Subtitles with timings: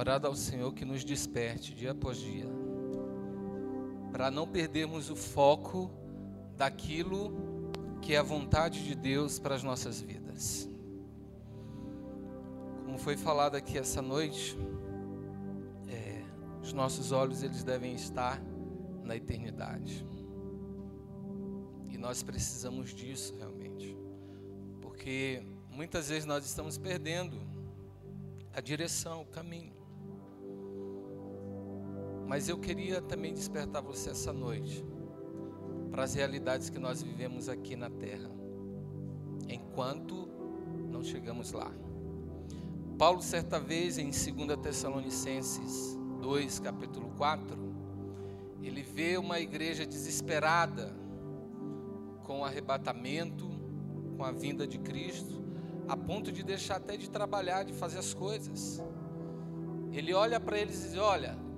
[0.00, 2.46] orado ao Senhor que nos desperte dia após dia,
[4.10, 5.90] para não perdermos o foco
[6.56, 7.32] daquilo
[8.00, 10.66] que é a vontade de Deus para as nossas vidas.
[12.86, 14.56] Como foi falado aqui essa noite,
[15.86, 16.24] é,
[16.62, 18.40] os nossos olhos eles devem estar
[19.04, 20.06] na eternidade.
[21.90, 23.94] E nós precisamos disso realmente.
[24.80, 27.38] Porque muitas vezes nós estamos perdendo
[28.54, 29.79] a direção, o caminho.
[32.30, 34.86] Mas eu queria também despertar você essa noite
[35.90, 38.30] para as realidades que nós vivemos aqui na terra,
[39.48, 40.28] enquanto
[40.88, 41.72] não chegamos lá.
[42.96, 47.58] Paulo, certa vez, em 2 Tessalonicenses 2, capítulo 4,
[48.62, 50.94] ele vê uma igreja desesperada
[52.22, 53.50] com o arrebatamento,
[54.16, 55.42] com a vinda de Cristo,
[55.88, 58.80] a ponto de deixar até de trabalhar, de fazer as coisas.
[59.90, 61.49] Ele olha para eles e diz: Olha,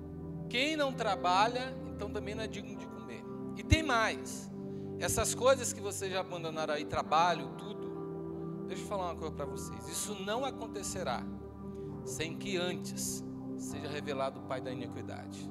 [0.52, 3.24] quem não trabalha, então também não é digno de comer.
[3.56, 4.52] E tem mais.
[4.98, 8.66] Essas coisas que vocês já abandonaram aí, trabalho, tudo.
[8.68, 9.88] Deixa eu falar uma coisa para vocês.
[9.88, 11.24] Isso não acontecerá
[12.04, 13.24] sem que antes
[13.56, 15.50] seja revelado o Pai da iniquidade.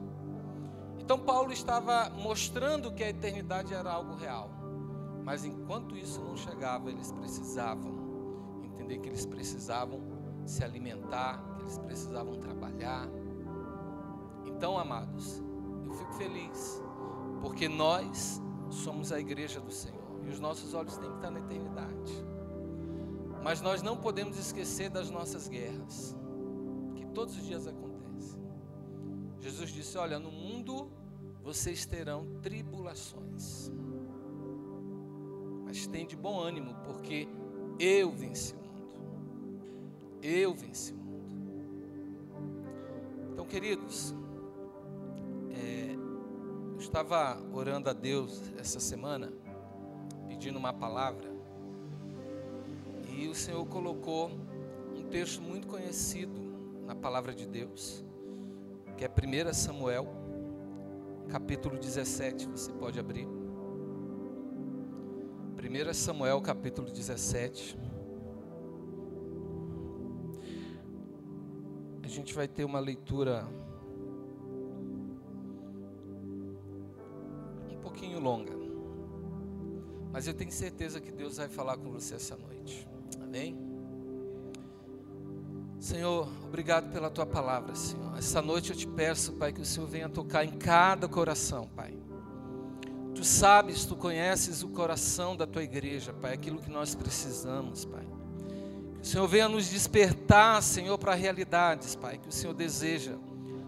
[0.99, 4.51] Então Paulo estava mostrando que a eternidade era algo real.
[5.23, 9.99] Mas enquanto isso não chegava, eles precisavam entender que eles precisavam
[10.45, 13.09] se alimentar, que eles precisavam trabalhar.
[14.45, 15.41] Então, amados,
[15.85, 16.81] eu fico feliz,
[17.41, 21.39] porque nós somos a igreja do Senhor e os nossos olhos têm que estar na
[21.39, 22.25] eternidade.
[23.43, 26.15] Mas nós não podemos esquecer das nossas guerras,
[26.95, 28.39] que todos os dias acontecem.
[29.39, 30.91] Jesus disse: Olha, no mundo
[31.41, 33.71] vocês terão tribulações.
[35.65, 37.27] Mas tem de bom ânimo, porque
[37.79, 40.19] eu venci o mundo.
[40.21, 41.11] Eu venci o mundo.
[43.31, 44.13] Então, queridos,
[46.91, 49.31] estava orando a Deus essa semana,
[50.27, 51.31] pedindo uma palavra,
[53.07, 54.29] e o Senhor colocou
[54.97, 56.37] um texto muito conhecido
[56.85, 58.03] na palavra de Deus,
[58.97, 60.05] que é 1 Samuel,
[61.29, 62.49] capítulo 17.
[62.49, 63.25] Você pode abrir.
[65.55, 67.79] 1 Samuel, capítulo 17.
[72.03, 73.47] A gente vai ter uma leitura
[80.21, 82.87] Mas eu tenho certeza que Deus vai falar com você essa noite.
[83.23, 83.57] Amém?
[85.79, 88.15] Senhor, obrigado pela tua palavra, Senhor.
[88.15, 91.97] Essa noite eu te peço, Pai, que o Senhor venha tocar em cada coração, Pai.
[93.15, 98.07] Tu sabes, tu conheces o coração da tua igreja, Pai, aquilo que nós precisamos, Pai.
[98.99, 103.15] Que o Senhor venha nos despertar, Senhor, para realidades, Pai, que o Senhor deseja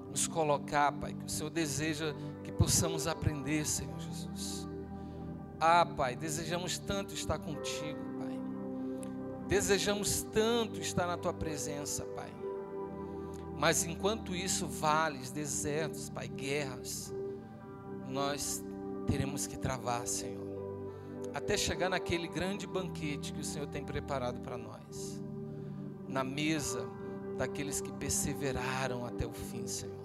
[0.07, 4.62] nos colocar, Pai, que o Senhor deseja que possamos aprender, Senhor Jesus.
[5.65, 7.97] Ah, Pai, desejamos tanto estar contigo,
[9.47, 12.33] Desejamos tanto estar na tua presença, Pai.
[13.57, 17.13] Mas enquanto isso, vales, desertos, Pai, guerras,
[18.09, 18.61] nós
[19.07, 20.45] teremos que travar, Senhor,
[21.33, 25.21] até chegar naquele grande banquete que o Senhor tem preparado para nós,
[26.09, 26.85] na mesa
[27.37, 29.95] daqueles que perseveraram até o fim, Senhor,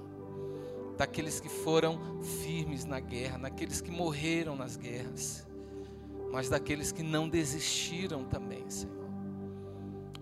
[0.96, 5.47] daqueles que foram firmes na guerra, naqueles que morreram nas guerras,
[6.32, 9.08] mas daqueles que não desistiram também, Senhor.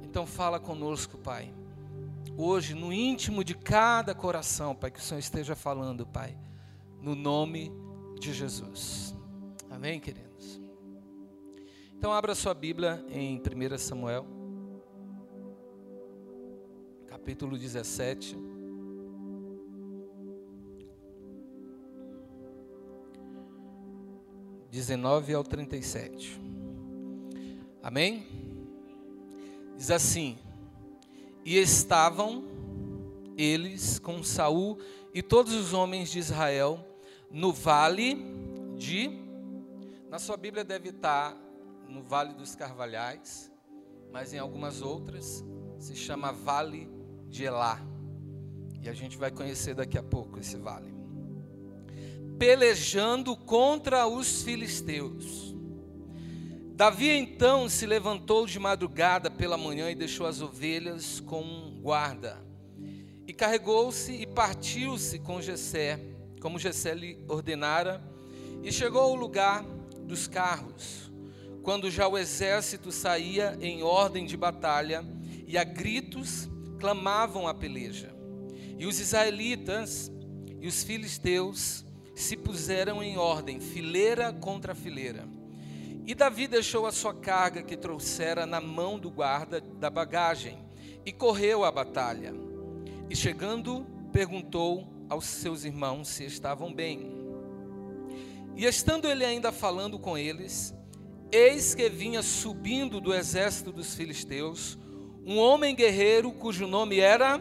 [0.03, 1.53] Então fala conosco, Pai.
[2.37, 6.37] Hoje, no íntimo de cada coração, Pai, que o Senhor esteja falando, Pai,
[7.01, 7.73] no nome
[8.19, 9.15] de Jesus.
[9.71, 10.61] Amém, queridos?
[11.97, 14.27] Então abra sua Bíblia em 1 Samuel,
[17.07, 18.56] capítulo 17.
[24.77, 26.39] Dezenove ao trinta e sete.
[27.83, 28.27] Amém?
[29.75, 30.37] Diz assim:
[31.47, 32.45] E estavam
[33.39, 34.77] eles com Saul
[35.15, 36.87] e todos os homens de Israel
[37.31, 38.23] no vale
[38.77, 39.19] de
[40.11, 41.35] Na sua Bíblia deve estar
[41.89, 43.51] no Vale dos Carvalhais,
[44.13, 45.43] mas em algumas outras
[45.79, 46.87] se chama Vale
[47.31, 47.81] de Elá.
[48.83, 50.96] E a gente vai conhecer daqui a pouco esse vale.
[52.39, 55.55] Pelejando contra os filisteus.
[56.77, 62.37] Davi então se levantou de madrugada pela manhã e deixou as ovelhas com um guarda.
[63.27, 65.99] E carregou-se e partiu-se com Jessé,
[66.39, 68.05] como Jessé lhe ordenara,
[68.63, 69.65] e chegou ao lugar
[70.03, 71.11] dos carros,
[71.63, 75.03] quando já o exército saía em ordem de batalha,
[75.47, 76.47] e a gritos
[76.79, 78.15] clamavam a peleja.
[78.79, 80.13] E os israelitas
[80.61, 81.86] e os filisteus
[82.17, 85.29] se puseram em ordem, fileira contra fileira.
[86.07, 90.59] E Davi deixou a sua carga que trouxera na mão do guarda da bagagem
[91.05, 92.33] e correu à batalha.
[93.11, 97.13] E chegando, perguntou aos seus irmãos se estavam bem.
[98.57, 100.75] E estando ele ainda falando com eles,
[101.31, 104.79] eis que vinha subindo do exército dos filisteus
[105.27, 107.39] um homem guerreiro cujo nome era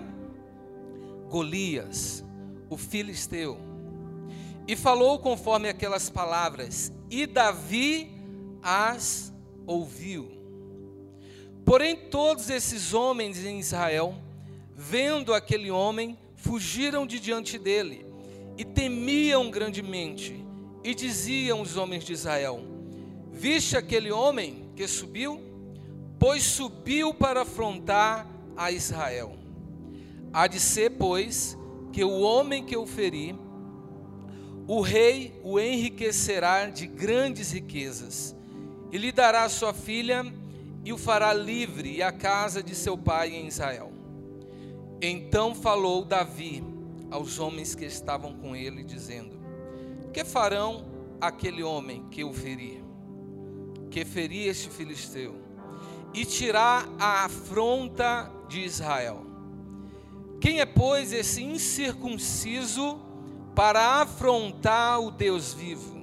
[1.29, 2.25] Golias,
[2.69, 3.74] o filisteu.
[4.67, 8.11] E falou conforme aquelas palavras, e Davi
[8.63, 9.31] as
[9.67, 10.31] ouviu.
[11.63, 14.15] Porém, todos esses homens em Israel,
[14.75, 18.05] vendo aquele homem, fugiram de diante dele
[18.57, 20.43] e temiam grandemente.
[20.83, 22.61] E diziam os homens de Israel:
[23.31, 25.41] Viste aquele homem que subiu?
[26.19, 29.35] Pois subiu para afrontar a Israel.
[30.31, 31.57] Há de ser, pois,
[31.91, 33.35] que o homem que o feri,
[34.67, 38.35] o rei o enriquecerá de grandes riquezas,
[38.91, 40.25] e lhe dará sua filha,
[40.83, 43.91] e o fará livre, e a casa de seu pai em Israel.
[45.01, 46.63] Então falou Davi
[47.11, 49.35] aos homens que estavam com ele, dizendo:
[50.15, 50.85] que farão
[51.19, 52.81] aquele homem que o ferir?
[53.91, 55.35] Que ferir este filisteu?
[56.13, 59.25] E tirar a afronta de Israel.
[60.39, 63.04] Quem é, pois, esse incircunciso
[63.55, 65.95] para afrontar o Deus vivo?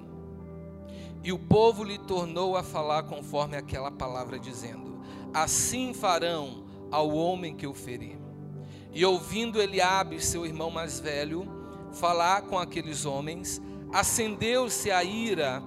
[1.23, 4.99] E o povo lhe tornou a falar conforme aquela palavra, dizendo:
[5.33, 8.19] Assim farão ao homem que o ferir.
[8.93, 11.47] E ouvindo Eliabe, seu irmão mais velho,
[11.93, 13.61] falar com aqueles homens,
[13.93, 15.63] acendeu-se a ira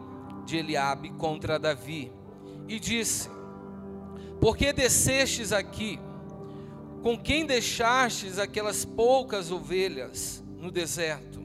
[0.46, 2.12] de Eliabe contra Davi
[2.68, 3.30] e disse:
[4.42, 6.00] Por que descestes aqui?
[7.02, 11.45] Com quem deixastes aquelas poucas ovelhas no deserto?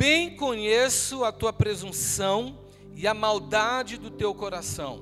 [0.00, 2.58] Bem conheço a tua presunção
[2.96, 4.98] e a maldade do teu coração,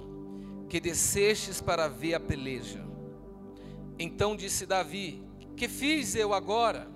[0.69, 2.85] que descestes para ver a peleja.
[3.97, 5.23] Então disse Davi:
[5.57, 6.89] Que fiz eu agora?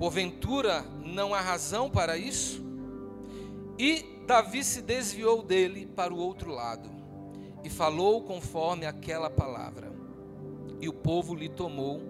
[0.00, 2.60] Porventura não há razão para isso?
[3.78, 6.90] E Davi se desviou dele para o outro lado
[7.62, 9.92] e falou conforme aquela palavra.
[10.80, 12.02] E o povo lhe tomou,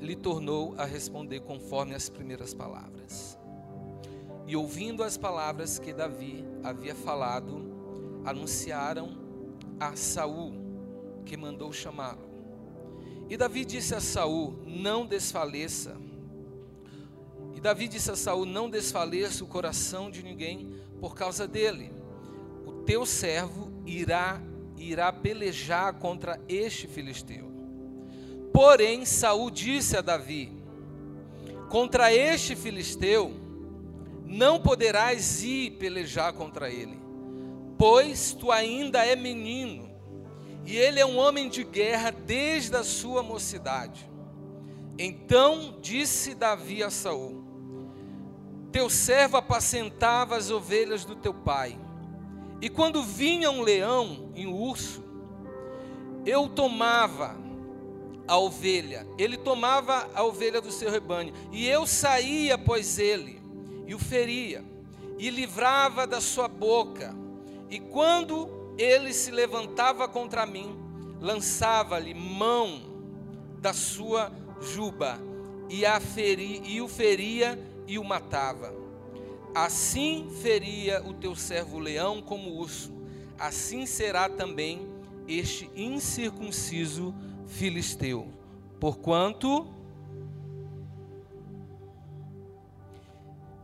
[0.00, 3.36] lhe tornou a responder conforme as primeiras palavras.
[4.46, 7.64] E ouvindo as palavras que Davi havia falado,
[8.24, 9.16] anunciaram
[9.80, 10.54] a Saul,
[11.24, 12.26] que mandou chamá-lo.
[13.28, 15.96] E Davi disse a Saul: Não desfaleça.
[17.54, 21.92] E Davi disse a Saul: Não desfaleça o coração de ninguém, por causa dele.
[22.64, 24.40] O teu servo irá
[24.78, 27.50] irá pelejar contra este filisteu.
[28.52, 30.52] Porém, Saul disse a Davi:
[31.68, 33.45] Contra este filisteu
[34.26, 36.98] não poderás ir pelejar contra ele,
[37.78, 39.88] pois tu ainda é menino,
[40.64, 44.10] e ele é um homem de guerra desde a sua mocidade.
[44.98, 47.44] Então disse Davi a Saul:
[48.72, 51.78] teu servo apacentava as ovelhas do teu pai.
[52.60, 55.04] E quando vinha um leão e um urso,
[56.24, 57.36] eu tomava
[58.26, 63.35] a ovelha, ele tomava a ovelha do seu rebanho, e eu saía após ele,
[63.86, 64.64] e o feria,
[65.18, 67.14] e livrava da sua boca.
[67.70, 70.76] E quando ele se levantava contra mim,
[71.20, 72.80] lançava-lhe mão
[73.60, 75.18] da sua juba,
[75.68, 78.74] e, a feri, e o feria e o matava.
[79.54, 82.92] Assim feria o teu servo leão como urso,
[83.38, 84.86] assim será também
[85.26, 87.14] este incircunciso
[87.46, 88.28] filisteu.
[88.78, 89.66] Porquanto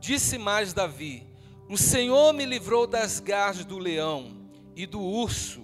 [0.02, 1.24] disse mais Davi:
[1.70, 5.62] O Senhor me livrou das garras do leão e do urso,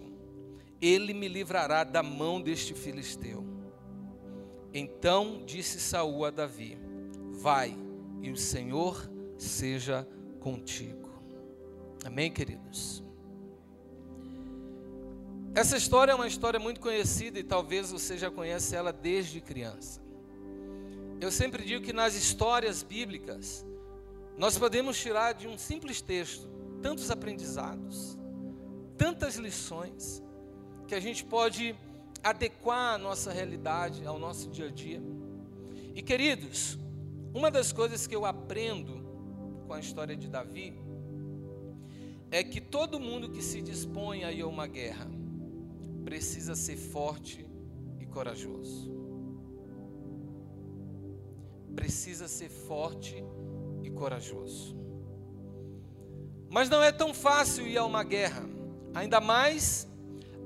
[0.80, 3.44] ele me livrará da mão deste filisteu.
[4.72, 6.78] Então disse Saul a Davi:
[7.32, 7.76] Vai
[8.22, 11.10] e o Senhor seja contigo.
[12.04, 13.02] Amém, queridos?
[15.52, 20.00] Essa história é uma história muito conhecida e talvez você já conhece ela desde criança.
[21.20, 23.66] Eu sempre digo que nas histórias bíblicas
[24.38, 26.48] nós podemos tirar de um simples texto
[26.80, 28.16] tantos aprendizados,
[28.96, 30.22] tantas lições
[30.86, 31.74] que a gente pode
[32.22, 35.02] adequar a nossa realidade, ao nosso dia a dia.
[35.92, 36.78] E queridos,
[37.34, 39.04] uma das coisas que eu aprendo
[39.66, 40.72] com a história de Davi
[42.30, 45.10] é que todo mundo que se dispõe a ir a uma guerra
[46.04, 47.44] precisa ser forte
[47.98, 48.98] e corajoso.
[51.78, 53.37] precisa ser forte e
[53.98, 54.76] corajoso.
[56.48, 58.44] Mas não é tão fácil ir a uma guerra,
[58.94, 59.86] ainda mais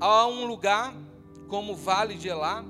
[0.01, 0.95] a um lugar
[1.49, 2.65] como o Vale de Elá,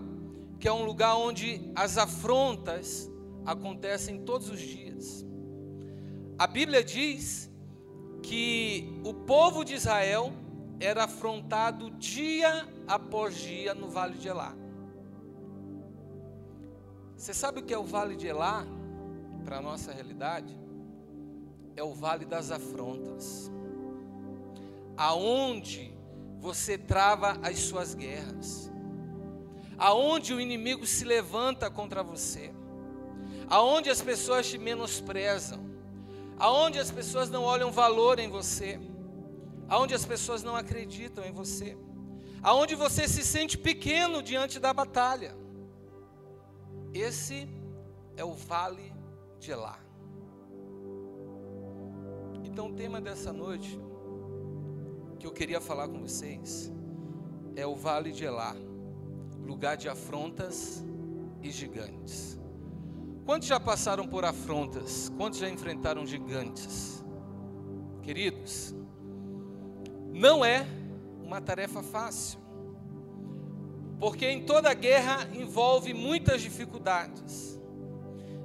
[0.59, 3.11] que é um lugar onde as afrontas
[3.47, 5.25] acontecem todos os dias.
[6.38, 7.50] A Bíblia diz
[8.23, 10.33] que o povo de Israel
[10.81, 14.54] era afrontado dia após dia no Vale de Elá.
[17.16, 18.66] Você sabe o que é o Vale de Elá
[19.43, 20.57] para a nossa realidade?
[21.77, 23.51] É o Vale das Afrontas,
[24.97, 25.93] aonde
[26.39, 28.71] você trava as suas guerras,
[29.79, 32.53] aonde o inimigo se levanta contra você,
[33.49, 35.61] aonde as pessoas te menosprezam,
[36.39, 38.79] aonde as pessoas não olham valor em você,
[39.69, 41.77] aonde as pessoas não acreditam em você,
[42.43, 45.35] aonde você se sente pequeno diante da batalha.
[46.93, 47.49] Esse
[48.17, 48.92] é o vale
[49.43, 49.77] de Elá.
[52.45, 53.77] Então, o tema dessa noite
[55.19, 56.73] que eu queria falar com vocês
[57.57, 58.55] é o vale de Elá,
[59.45, 60.85] lugar de afrontas
[61.43, 62.39] e gigantes.
[63.25, 65.11] Quantos já passaram por afrontas?
[65.17, 67.05] Quantos já enfrentaram gigantes?
[68.01, 68.73] Queridos,
[70.13, 70.65] não é
[71.21, 72.39] uma tarefa fácil.
[73.99, 77.61] Porque em toda guerra envolve muitas dificuldades.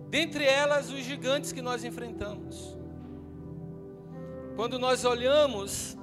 [0.10, 2.78] Dentre elas, os gigantes que nós enfrentamos.
[4.56, 5.98] Quando nós olhamos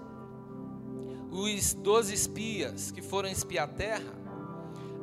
[1.31, 4.15] os doze espias que foram espiar a terra,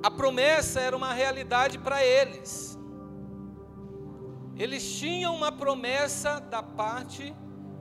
[0.03, 2.77] a promessa era uma realidade para eles.
[4.57, 7.33] Eles tinham uma promessa da parte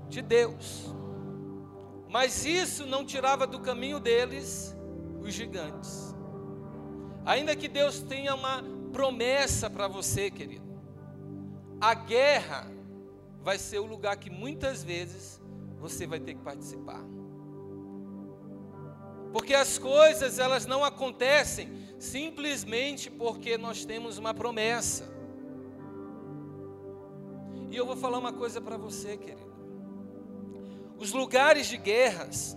[0.09, 0.93] de Deus,
[2.09, 4.75] mas isso não tirava do caminho deles
[5.21, 6.15] os gigantes.
[7.25, 10.70] Ainda que Deus tenha uma promessa para você, querido,
[11.81, 12.71] a guerra
[13.43, 15.41] vai ser o lugar que muitas vezes
[15.79, 17.03] você vai ter que participar.
[19.33, 25.09] Porque as coisas elas não acontecem simplesmente porque nós temos uma promessa.
[27.71, 29.51] E eu vou falar uma coisa para você, querido.
[30.99, 32.57] Os lugares de guerras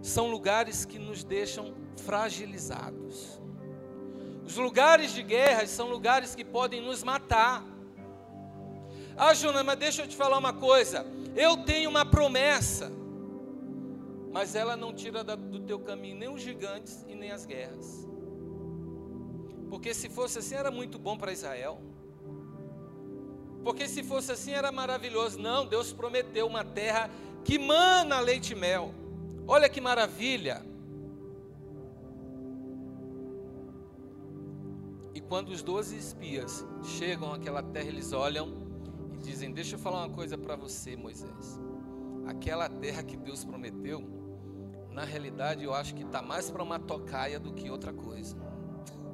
[0.00, 3.40] são lugares que nos deixam fragilizados.
[4.46, 7.64] Os lugares de guerra são lugares que podem nos matar.
[9.16, 11.06] Ah, Jonas, mas deixa eu te falar uma coisa.
[11.36, 12.90] Eu tenho uma promessa,
[14.32, 18.08] mas ela não tira do teu caminho nem os gigantes e nem as guerras.
[19.68, 21.80] Porque se fosse assim era muito bom para Israel.
[23.62, 25.38] Porque se fosse assim era maravilhoso.
[25.38, 27.10] Não, Deus prometeu uma terra
[27.44, 28.94] que mana leite e mel.
[29.46, 30.62] Olha que maravilha.
[35.28, 36.64] quando os doze espias
[36.98, 38.63] chegam àquela terra, eles olham e
[39.24, 41.60] dizem: Deixa eu falar uma coisa para você, Moisés.
[42.26, 44.02] Aquela terra que Deus prometeu,
[44.90, 48.36] na realidade eu acho que está mais para uma tocaia do que outra coisa.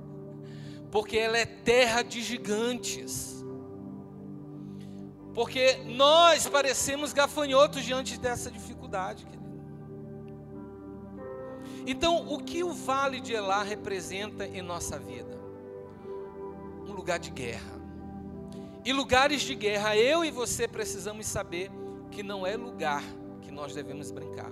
[0.90, 3.44] Porque ela é terra de gigantes.
[5.34, 9.40] Porque nós parecemos gafanhotos diante dessa dificuldade, querido.
[11.86, 15.40] Então, o que o vale de Elá representa em nossa vida?
[16.90, 17.79] um lugar de guerra.
[18.84, 21.70] E lugares de guerra, eu e você precisamos saber
[22.10, 23.02] que não é lugar
[23.42, 24.50] que nós devemos brincar.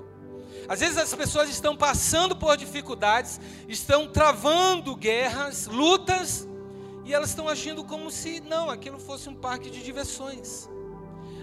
[0.69, 6.47] Às vezes as pessoas estão passando por dificuldades, estão travando guerras, lutas,
[7.05, 10.69] e elas estão agindo como se não, aquilo fosse um parque de diversões.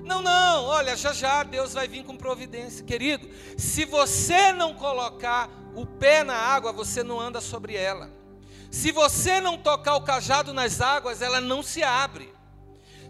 [0.04, 2.86] Não, não, olha, já já Deus vai vir com providência.
[2.86, 3.28] Querido,
[3.58, 8.12] se você não colocar o pé na água, você não anda sobre ela.
[8.70, 12.35] Se você não tocar o cajado nas águas, ela não se abre.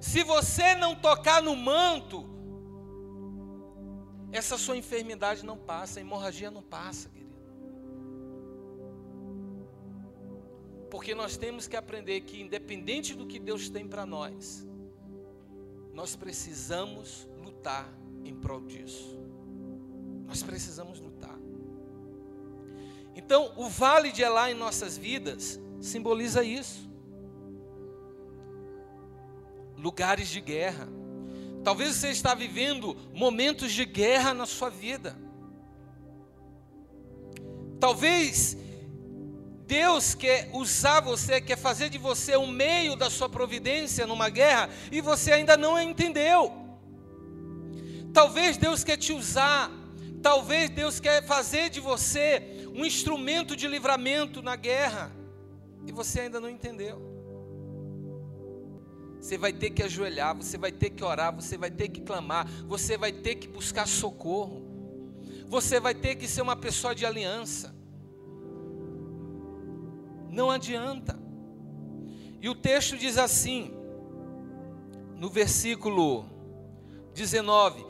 [0.05, 2.29] Se você não tocar no manto,
[4.31, 7.33] essa sua enfermidade não passa, a hemorragia não passa, querido.
[10.91, 14.65] Porque nós temos que aprender que, independente do que Deus tem para nós,
[15.91, 17.91] nós precisamos lutar
[18.23, 19.19] em prol disso.
[20.27, 21.37] Nós precisamos lutar.
[23.15, 26.87] Então, o vale de Elá em nossas vidas simboliza isso.
[29.77, 30.87] Lugares de guerra.
[31.63, 35.17] Talvez você está vivendo momentos de guerra na sua vida.
[37.79, 38.57] Talvez
[39.67, 44.69] Deus quer usar você, quer fazer de você um meio da sua providência numa guerra
[44.91, 46.53] e você ainda não entendeu.
[48.13, 49.69] Talvez Deus quer te usar,
[50.21, 55.09] talvez Deus quer fazer de você um instrumento de livramento na guerra,
[55.87, 57.14] e você ainda não entendeu.
[59.25, 62.47] Você vai ter que ajoelhar, você vai ter que orar, você vai ter que clamar,
[62.67, 64.61] você vai ter que buscar socorro.
[65.47, 67.75] Você vai ter que ser uma pessoa de aliança.
[70.29, 71.19] Não adianta.
[72.39, 73.73] E o texto diz assim,
[75.15, 76.27] no versículo
[77.15, 77.83] 19: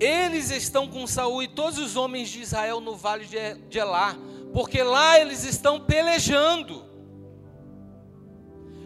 [0.00, 3.26] Eles estão com Saul e todos os homens de Israel no vale
[3.68, 4.16] de Elá,
[4.54, 6.88] porque lá eles estão pelejando.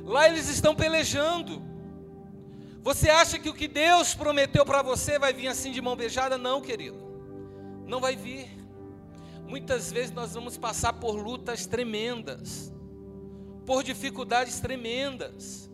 [0.05, 1.63] Lá eles estão pelejando.
[2.83, 6.37] Você acha que o que Deus prometeu para você vai vir assim de mão beijada?
[6.37, 6.99] Não, querido.
[7.87, 8.51] Não vai vir.
[9.47, 12.73] Muitas vezes nós vamos passar por lutas tremendas,
[13.65, 15.71] por dificuldades tremendas.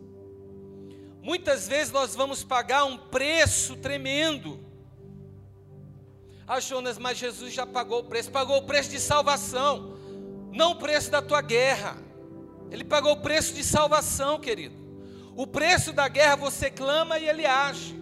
[1.23, 4.65] Muitas vezes nós vamos pagar um preço tremendo.
[6.47, 9.97] Ah, Jonas, mas Jesus já pagou o preço, pagou o preço de salvação,
[10.53, 12.10] não o preço da tua guerra.
[12.71, 14.77] Ele pagou o preço de salvação, querido.
[15.35, 17.99] O preço da guerra você clama e ele age.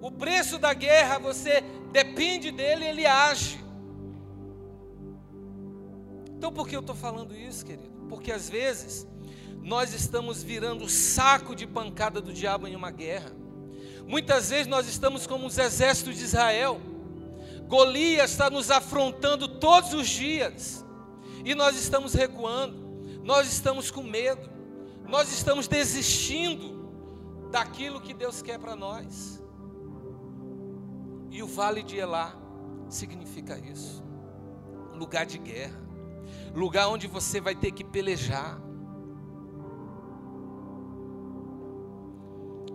[0.00, 3.58] O preço da guerra você depende dele e ele age.
[6.36, 7.90] Então por que eu estou falando isso, querido?
[8.08, 9.06] Porque às vezes
[9.62, 13.32] nós estamos virando saco de pancada do diabo em uma guerra.
[14.06, 16.80] Muitas vezes nós estamos como os exércitos de Israel.
[17.66, 20.83] Golias está nos afrontando todos os dias
[21.44, 22.76] e nós estamos recuando,
[23.22, 24.50] nós estamos com medo,
[25.06, 29.42] nós estamos desistindo daquilo que Deus quer para nós.
[31.30, 32.34] E o vale de Elá
[32.88, 34.04] significa isso
[34.94, 35.80] lugar de guerra,
[36.54, 38.60] lugar onde você vai ter que pelejar,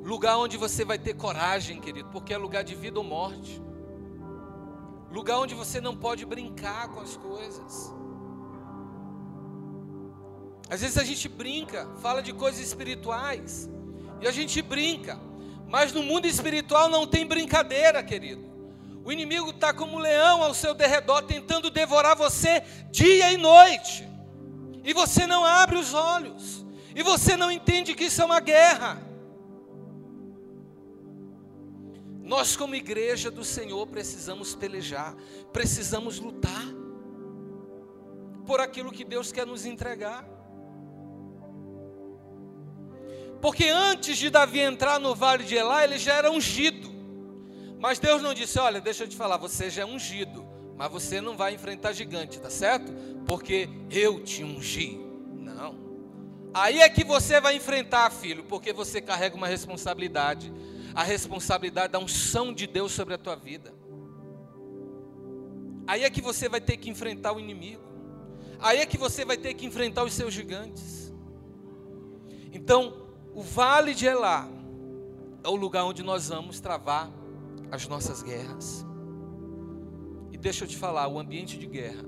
[0.04, 3.62] lugar onde você vai ter coragem, querido, porque é lugar de vida ou morte,
[5.12, 7.94] lugar onde você não pode brincar com as coisas.
[10.70, 13.68] Às vezes a gente brinca, fala de coisas espirituais,
[14.22, 15.20] e a gente brinca,
[15.68, 18.48] mas no mundo espiritual não tem brincadeira, querido.
[19.04, 24.08] O inimigo está como um leão ao seu derredor, tentando devorar você dia e noite,
[24.84, 26.64] e você não abre os olhos,
[26.96, 29.02] e você não entende que isso é uma guerra.
[32.22, 35.16] Nós, como igreja do Senhor, precisamos pelejar,
[35.52, 36.64] precisamos lutar
[38.46, 40.39] por aquilo que Deus quer nos entregar.
[43.42, 46.90] Porque antes de Davi entrar no vale de Elá, ele já era ungido.
[47.80, 51.22] Mas Deus não disse: Olha, deixa eu te falar, você já é ungido, mas você
[51.22, 52.92] não vai enfrentar gigante, tá certo?
[53.26, 55.00] Porque eu te ungi.
[55.34, 55.76] Não.
[56.54, 60.52] Aí é que você vai enfrentar, filho, porque você carrega uma responsabilidade
[60.94, 63.74] a responsabilidade da unção de Deus sobre a tua vida.
[65.88, 67.82] Aí é que você vai ter que enfrentar o inimigo.
[68.60, 71.14] Aí é que você vai ter que enfrentar os seus gigantes.
[72.52, 73.09] Então,
[73.40, 74.50] o vale de Elá
[75.42, 77.10] é o lugar onde nós vamos travar
[77.72, 78.86] as nossas guerras.
[80.30, 82.04] E deixa eu te falar, o ambiente de guerra,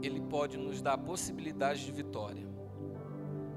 [0.00, 2.46] ele pode nos dar possibilidade de vitória,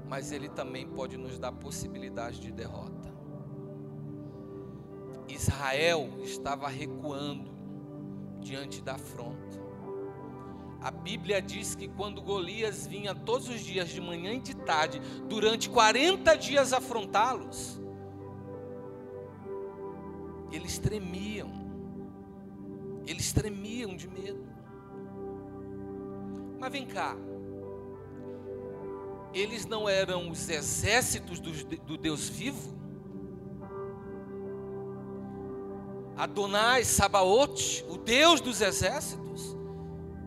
[0.08, 3.14] mas ele também pode nos dar possibilidade de derrota.
[5.28, 7.48] Israel estava recuando
[8.40, 9.61] diante da afronta.
[10.82, 15.00] A Bíblia diz que quando Golias vinha todos os dias, de manhã e de tarde,
[15.28, 17.80] durante 40 dias afrontá-los,
[20.50, 21.50] eles tremiam,
[23.06, 24.44] eles tremiam de medo.
[26.58, 27.16] Mas vem cá,
[29.32, 32.72] eles não eram os exércitos do, do Deus vivo?
[36.16, 39.51] Adonai Sabaote, o Deus dos exércitos?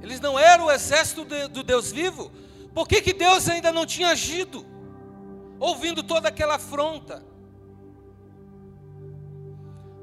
[0.05, 2.31] Eles não eram o exército de, do Deus vivo.
[2.75, 4.63] Por que, que Deus ainda não tinha agido?
[5.59, 7.25] Ouvindo toda aquela afronta.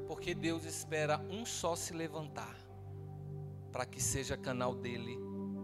[0.05, 2.53] Porque Deus espera um só se levantar
[3.71, 5.17] para que seja canal dele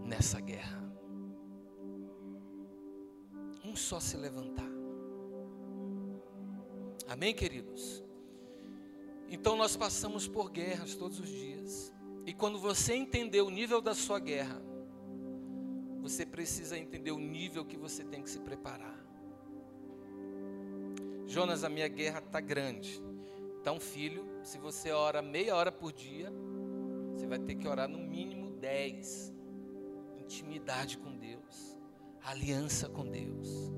[0.06, 0.89] nessa guerra.
[3.65, 4.71] Um só se levantar.
[7.10, 8.02] Amém, queridos?
[9.28, 11.91] Então nós passamos por guerras todos os dias.
[12.30, 14.62] E quando você entender o nível da sua guerra,
[16.00, 19.04] você precisa entender o nível que você tem que se preparar.
[21.26, 23.02] Jonas, a minha guerra está grande.
[23.60, 26.32] Então, filho, se você ora meia hora por dia,
[27.15, 29.34] você vai ter que orar no mínimo dez.
[30.20, 31.80] Intimidade com Deus,
[32.24, 33.74] aliança com Deus.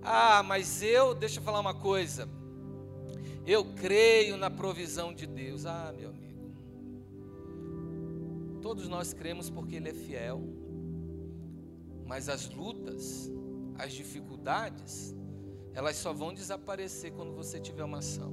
[0.00, 2.28] Ah, mas eu, deixa eu falar uma coisa.
[3.44, 5.66] Eu creio na provisão de Deus.
[5.66, 6.23] Ah, meu amigo.
[8.64, 10.40] Todos nós cremos porque Ele é fiel,
[12.06, 13.30] mas as lutas
[13.76, 15.14] as dificuldades,
[15.74, 18.32] elas só vão desaparecer quando você tiver uma ação.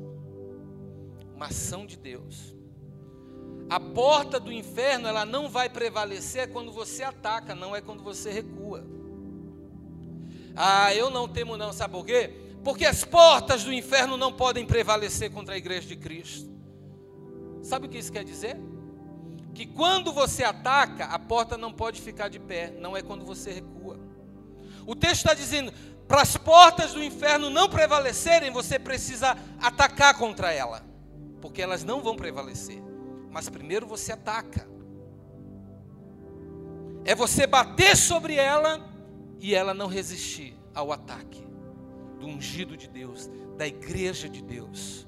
[1.35, 2.55] Uma ação de Deus.
[3.69, 8.31] A porta do inferno, ela não vai prevalecer quando você ataca, não é quando você
[8.31, 8.85] recua.
[10.55, 12.29] Ah, eu não temo não, sabe por quê?
[12.63, 16.49] Porque as portas do inferno não podem prevalecer contra a igreja de Cristo.
[17.61, 18.70] Sabe o que isso quer dizer?
[19.53, 23.51] Que quando você ataca, a porta não pode ficar de pé, não é quando você
[23.51, 23.99] recua.
[24.85, 25.71] O texto está dizendo:
[26.07, 30.83] para as portas do inferno não prevalecerem, você precisa atacar contra ela,
[31.41, 32.81] porque elas não vão prevalecer.
[33.29, 34.67] Mas primeiro você ataca.
[37.05, 38.87] É você bater sobre ela
[39.39, 41.43] e ela não resistir ao ataque
[42.19, 45.07] do ungido de Deus, da igreja de Deus.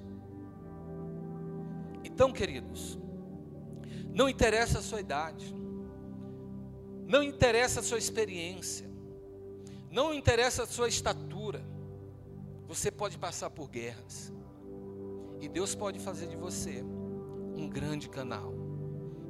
[2.03, 2.97] Então, queridos,
[4.13, 5.53] não interessa a sua idade,
[7.07, 8.89] não interessa a sua experiência,
[9.89, 11.65] não interessa a sua estatura,
[12.67, 14.31] você pode passar por guerras,
[15.41, 16.83] e Deus pode fazer de você
[17.55, 18.53] um grande canal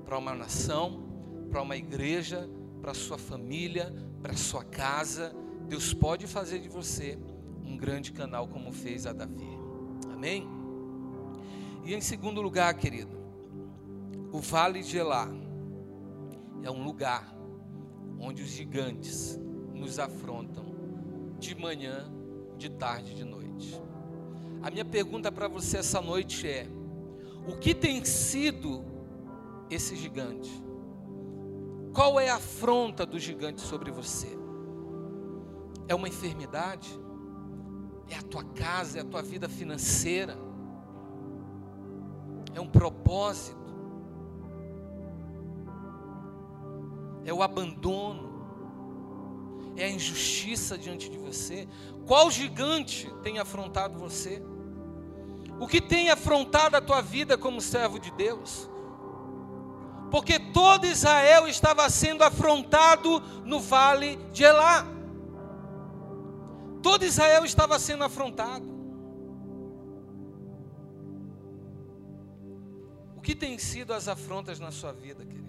[0.05, 1.03] para uma nação,
[1.49, 2.49] para uma igreja,
[2.81, 5.33] para sua família, para sua casa.
[5.67, 7.17] Deus pode fazer de você
[7.63, 9.57] um grande canal, como fez a Davi.
[10.11, 10.47] Amém?
[11.83, 13.22] E em segundo lugar, querido,
[14.33, 15.29] o Vale de Elá
[16.63, 17.37] é um lugar
[18.19, 19.39] onde os gigantes
[19.75, 20.65] nos afrontam
[21.37, 22.11] de manhã,
[22.57, 23.79] de tarde, de noite.
[24.63, 26.67] A minha pergunta para você essa noite é:
[27.47, 28.83] o que tem sido
[29.69, 30.49] esse gigante?
[31.93, 34.35] Qual é a afronta do gigante sobre você?
[35.87, 36.89] É uma enfermidade?
[38.09, 40.35] É a tua casa, é a tua vida financeira?
[42.55, 43.62] É um propósito?
[47.25, 48.33] É o abandono?
[49.75, 51.67] é a injustiça diante de você?
[52.05, 54.41] Qual gigante tem afrontado você?
[55.59, 58.69] O que tem afrontado a tua vida como servo de Deus?
[60.11, 64.85] Porque todo Israel estava sendo afrontado no vale de Elá.
[66.81, 68.71] Todo Israel estava sendo afrontado.
[73.15, 75.42] O que tem sido as afrontas na sua vida, querido?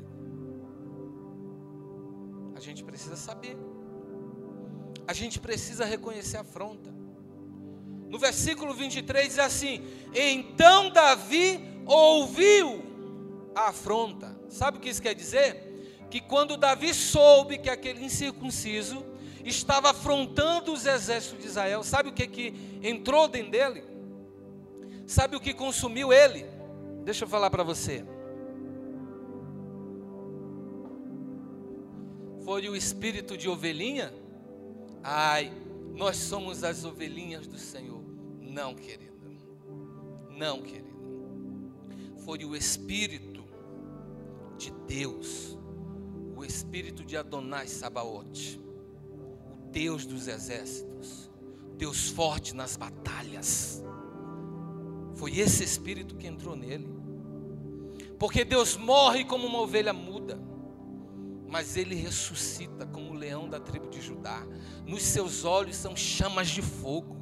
[2.55, 3.57] A gente precisa saber
[5.07, 6.93] a gente precisa reconhecer a afronta.
[8.09, 9.83] No versículo 23 diz assim:
[10.14, 12.83] Então Davi ouviu
[13.55, 14.35] a afronta.
[14.49, 16.07] Sabe o que isso quer dizer?
[16.11, 19.05] Que quando Davi soube que aquele incircunciso
[19.45, 23.85] estava afrontando os exércitos de Israel, sabe o que, que entrou dentro dele?
[25.07, 26.47] Sabe o que consumiu ele?
[27.05, 28.05] Deixa eu falar para você.
[32.45, 34.13] Foi o espírito de ovelhinha
[35.07, 35.53] Ai,
[35.95, 38.03] nós somos as ovelhinhas do Senhor.
[38.41, 39.13] Não, querido.
[40.31, 40.95] Não, querido.
[42.25, 43.45] Foi o Espírito
[44.57, 45.59] de Deus,
[46.35, 51.31] o Espírito de Adonai Sabaote, o Deus dos exércitos,
[51.77, 53.85] Deus forte nas batalhas.
[55.17, 56.89] Foi esse Espírito que entrou nele.
[58.19, 60.41] Porque Deus morre como uma ovelha muda
[61.49, 64.43] mas ele ressuscita como o leão da tribo de Judá.
[64.87, 67.17] Nos seus olhos são chamas de fogo.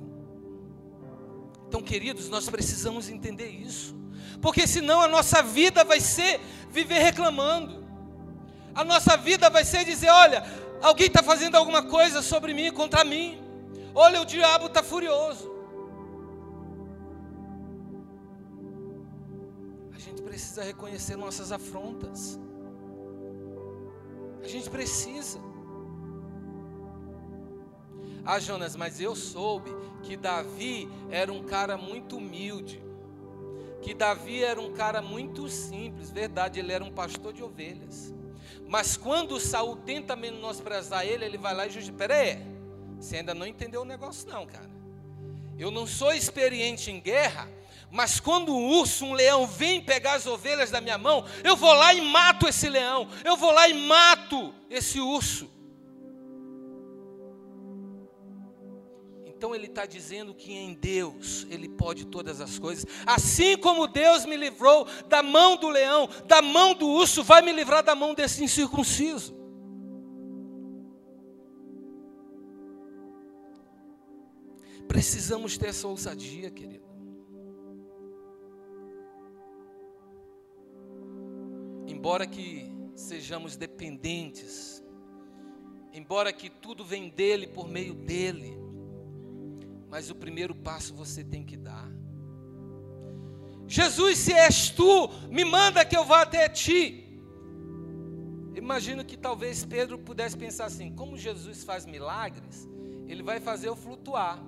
[1.68, 3.96] Então, queridos, nós precisamos entender isso,
[4.40, 6.38] porque senão a nossa vida vai ser
[6.70, 7.86] viver reclamando,
[8.74, 10.44] a nossa vida vai ser dizer: olha,
[10.82, 13.42] alguém está fazendo alguma coisa sobre mim, contra mim,
[13.94, 15.50] olha, o diabo está furioso.
[19.94, 22.38] A gente precisa reconhecer nossas afrontas.
[24.42, 25.38] A gente precisa.
[28.24, 29.70] Ah, Jonas, mas eu soube
[30.02, 32.82] que Davi era um cara muito humilde.
[33.80, 38.14] Que Davi era um cara muito simples, verdade, ele era um pastor de ovelhas.
[38.68, 41.98] Mas quando Saul tenta menosprezar ele, ele vai lá e justifica.
[41.98, 42.38] Pera aí,
[42.98, 44.70] você ainda não entendeu o negócio não, cara.
[45.58, 47.48] Eu não sou experiente em guerra,
[47.92, 51.74] mas quando um urso, um leão vem pegar as ovelhas da minha mão, eu vou
[51.74, 55.50] lá e mato esse leão, eu vou lá e mato esse urso.
[59.26, 62.86] Então ele está dizendo que em Deus ele pode todas as coisas.
[63.04, 67.52] Assim como Deus me livrou da mão do leão, da mão do urso, vai me
[67.52, 69.36] livrar da mão desse incircunciso.
[74.88, 76.91] Precisamos ter essa ousadia, querido.
[82.02, 84.82] Embora que sejamos dependentes
[85.92, 88.58] embora que tudo vem dele por meio dele.
[89.88, 91.88] Mas o primeiro passo você tem que dar.
[93.66, 96.98] Jesus, se és tu, me manda que eu vá até ti.
[98.54, 102.68] Imagino que talvez Pedro pudesse pensar assim: como Jesus faz milagres,
[103.06, 104.42] ele vai fazer eu flutuar.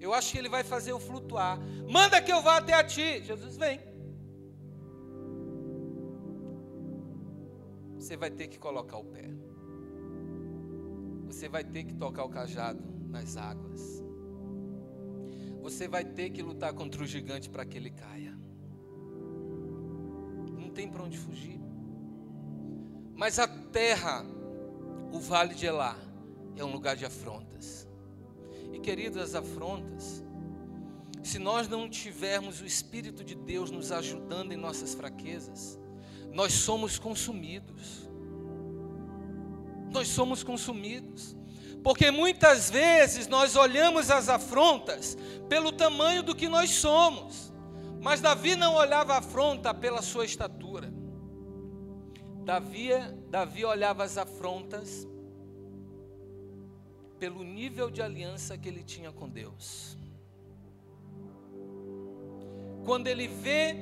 [0.00, 1.60] Eu acho que ele vai fazer eu flutuar.
[1.88, 3.22] Manda que eu vá até a ti.
[3.22, 3.91] Jesus vem.
[8.02, 9.30] Você vai ter que colocar o pé.
[11.28, 14.02] Você vai ter que tocar o cajado nas águas.
[15.60, 18.36] Você vai ter que lutar contra o gigante para que ele caia.
[20.58, 21.60] Não tem para onde fugir.
[23.14, 24.26] Mas a terra,
[25.12, 25.96] o vale de Elá,
[26.56, 27.86] é um lugar de afrontas.
[28.72, 30.24] E queridos, as afrontas,
[31.22, 35.78] se nós não tivermos o Espírito de Deus nos ajudando em nossas fraquezas,
[36.32, 38.08] nós somos consumidos.
[39.90, 41.36] Nós somos consumidos.
[41.82, 45.16] Porque muitas vezes nós olhamos as afrontas
[45.48, 47.52] pelo tamanho do que nós somos.
[48.00, 50.92] Mas Davi não olhava a afronta pela sua estatura.
[52.44, 52.88] Davi,
[53.28, 55.06] Davi olhava as afrontas
[57.18, 59.96] pelo nível de aliança que ele tinha com Deus.
[62.84, 63.76] Quando ele vê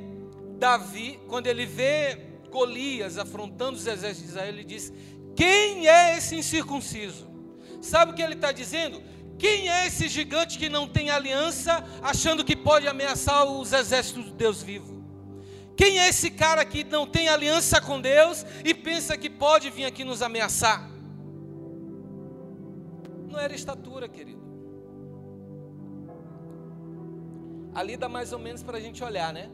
[0.59, 4.93] Davi, quando ele vê Golias afrontando os exércitos de Israel, ele diz:
[5.35, 7.29] Quem é esse incircunciso?
[7.81, 9.03] Sabe o que ele está dizendo?
[9.39, 14.33] Quem é esse gigante que não tem aliança, achando que pode ameaçar os exércitos do
[14.33, 15.01] Deus vivo?
[15.75, 19.87] Quem é esse cara que não tem aliança com Deus e pensa que pode vir
[19.87, 20.91] aqui nos ameaçar?
[23.31, 24.43] Não era estatura, querido.
[27.75, 29.49] Ali dá mais ou menos para a gente olhar, né?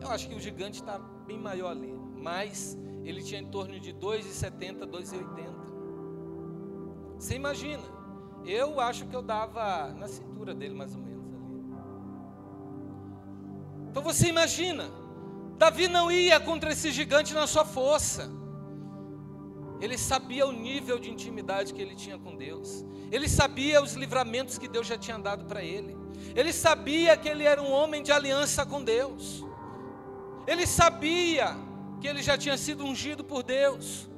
[0.00, 3.92] Eu acho que o gigante está bem maior ali, mas ele tinha em torno de
[3.92, 5.64] 2,70, 2,80.
[7.18, 7.82] Você imagina?
[8.44, 11.24] Eu acho que eu dava na cintura dele mais ou menos.
[13.88, 14.90] Então você imagina,
[15.56, 18.30] Davi não ia contra esse gigante na sua força.
[19.80, 22.84] Ele sabia o nível de intimidade que ele tinha com Deus.
[23.10, 25.96] Ele sabia os livramentos que Deus já tinha dado para ele.
[26.34, 29.44] Ele sabia que ele era um homem de aliança com Deus.
[30.46, 31.56] Ele sabia
[32.00, 34.08] que ele já tinha sido ungido por Deus.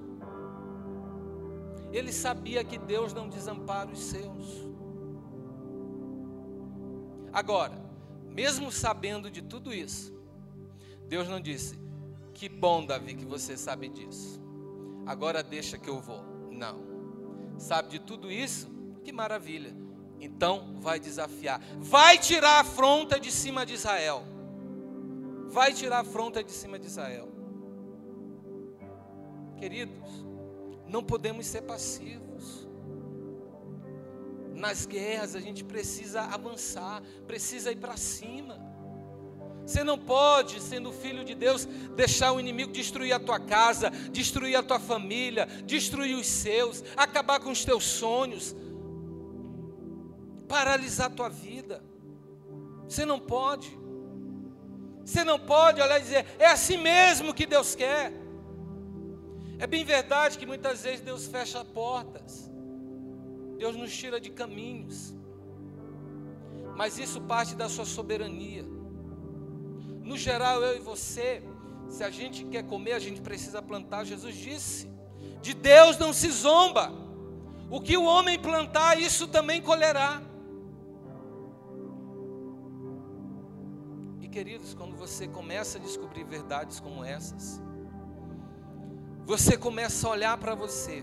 [1.92, 4.66] Ele sabia que Deus não desampara os seus.
[7.32, 7.78] Agora,
[8.24, 10.12] mesmo sabendo de tudo isso,
[11.08, 11.78] Deus não disse:
[12.34, 14.40] Que bom, Davi, que você sabe disso.
[15.06, 16.22] Agora deixa que eu vou.
[16.50, 16.84] Não.
[17.58, 18.68] Sabe de tudo isso?
[19.04, 19.72] Que maravilha.
[20.20, 21.60] Então vai desafiar.
[21.78, 24.36] Vai tirar a afronta de cima de Israel.
[25.48, 27.28] Vai tirar a afronta de cima de Israel.
[29.56, 30.26] Queridos,
[30.87, 32.66] não podemos ser passivos
[34.54, 38.59] nas guerras, a gente precisa avançar, precisa ir para cima.
[39.66, 44.54] Você não pode, sendo filho de Deus, deixar o inimigo destruir a tua casa, destruir
[44.56, 48.54] a tua família, destruir os seus, acabar com os teus sonhos,
[50.48, 51.82] paralisar a tua vida.
[52.88, 53.86] Você não pode.
[55.06, 58.12] Você não pode olhar e dizer, é assim mesmo que Deus quer.
[59.56, 62.50] É bem verdade que muitas vezes Deus fecha portas.
[63.56, 65.14] Deus nos tira de caminhos.
[66.74, 68.64] Mas isso parte da sua soberania.
[70.02, 71.40] No geral, eu e você,
[71.88, 74.04] se a gente quer comer, a gente precisa plantar.
[74.04, 74.90] Jesus disse:
[75.40, 76.92] de Deus não se zomba.
[77.70, 80.20] O que o homem plantar, isso também colherá.
[84.37, 87.59] Queridos, quando você começa a descobrir verdades como essas,
[89.25, 91.03] você começa a olhar para você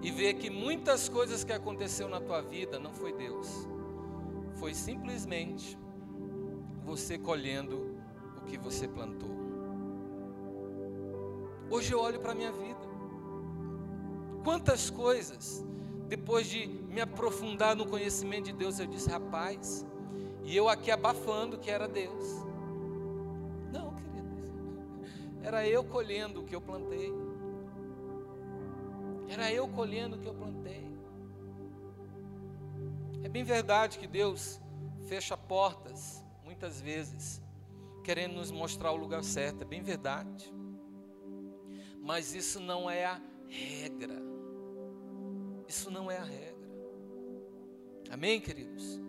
[0.00, 3.66] e ver que muitas coisas que aconteceu na tua vida não foi Deus.
[4.54, 5.76] Foi simplesmente
[6.84, 7.96] você colhendo
[8.40, 9.36] o que você plantou.
[11.68, 12.88] Hoje eu olho para a minha vida.
[14.44, 15.66] Quantas coisas,
[16.06, 19.84] depois de me aprofundar no conhecimento de Deus, eu disse, rapaz,
[20.50, 22.26] e eu aqui abafando que era Deus.
[23.72, 24.50] Não, queridos,
[25.44, 27.12] era eu colhendo o que eu plantei.
[29.28, 30.84] Era eu colhendo o que eu plantei.
[33.22, 34.60] É bem verdade que Deus
[35.06, 37.40] fecha portas, muitas vezes,
[38.02, 39.62] querendo nos mostrar o lugar certo.
[39.62, 40.52] É bem verdade.
[42.02, 44.20] Mas isso não é a regra.
[45.68, 46.68] Isso não é a regra.
[48.10, 49.00] Amém, queridos?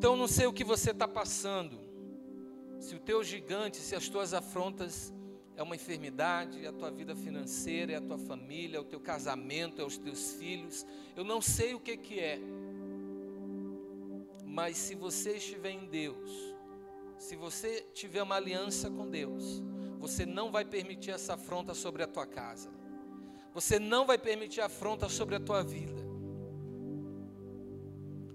[0.00, 1.78] Então, não sei o que você está passando.
[2.78, 5.12] Se o teu gigante, se as tuas afrontas,
[5.54, 8.98] é uma enfermidade, é a tua vida financeira, é a tua família, é o teu
[8.98, 10.86] casamento, é os teus filhos.
[11.14, 12.40] Eu não sei o que, que é.
[14.42, 16.30] Mas se você estiver em Deus,
[17.18, 19.62] se você tiver uma aliança com Deus,
[19.98, 22.70] você não vai permitir essa afronta sobre a tua casa.
[23.52, 25.99] Você não vai permitir afronta sobre a tua vida.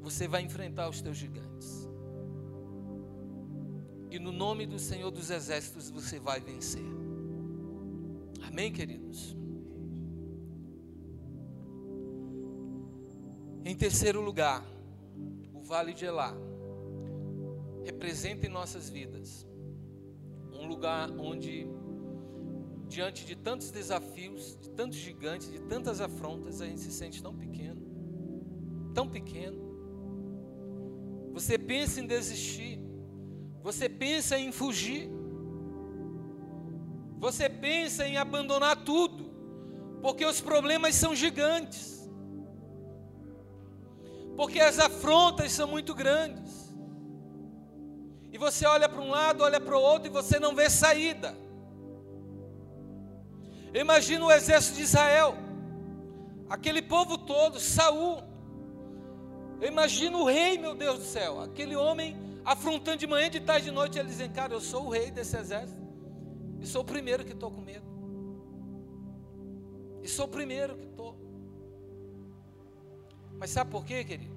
[0.05, 1.89] Você vai enfrentar os teus gigantes.
[4.11, 6.85] E no nome do Senhor dos Exércitos você vai vencer.
[8.47, 9.35] Amém, queridos?
[13.65, 14.63] Em terceiro lugar,
[15.51, 16.37] o Vale de Elá
[17.83, 19.47] representa em nossas vidas
[20.53, 21.67] um lugar onde,
[22.87, 27.35] diante de tantos desafios, de tantos gigantes, de tantas afrontas, a gente se sente tão
[27.35, 27.81] pequeno,
[28.93, 29.64] tão pequeno.
[31.35, 32.79] Você pensa em desistir,
[33.61, 35.09] você pensa em fugir,
[37.19, 39.25] você pensa em abandonar tudo,
[40.01, 42.09] porque os problemas são gigantes,
[44.37, 46.73] porque as afrontas são muito grandes.
[48.31, 51.35] E você olha para um lado, olha para o outro e você não vê saída.
[53.73, 55.35] Imagina o exército de Israel,
[56.49, 58.34] aquele povo todo, Saul.
[59.61, 63.65] Eu imagino o rei, meu Deus do céu, aquele homem afrontando de manhã, de tarde,
[63.65, 65.83] de noite, ele dizendo, cara, eu sou o rei desse exército.
[66.59, 67.85] E sou o primeiro que estou com medo.
[70.03, 71.15] E sou o primeiro que estou.
[73.37, 74.35] Mas sabe por quê, querido?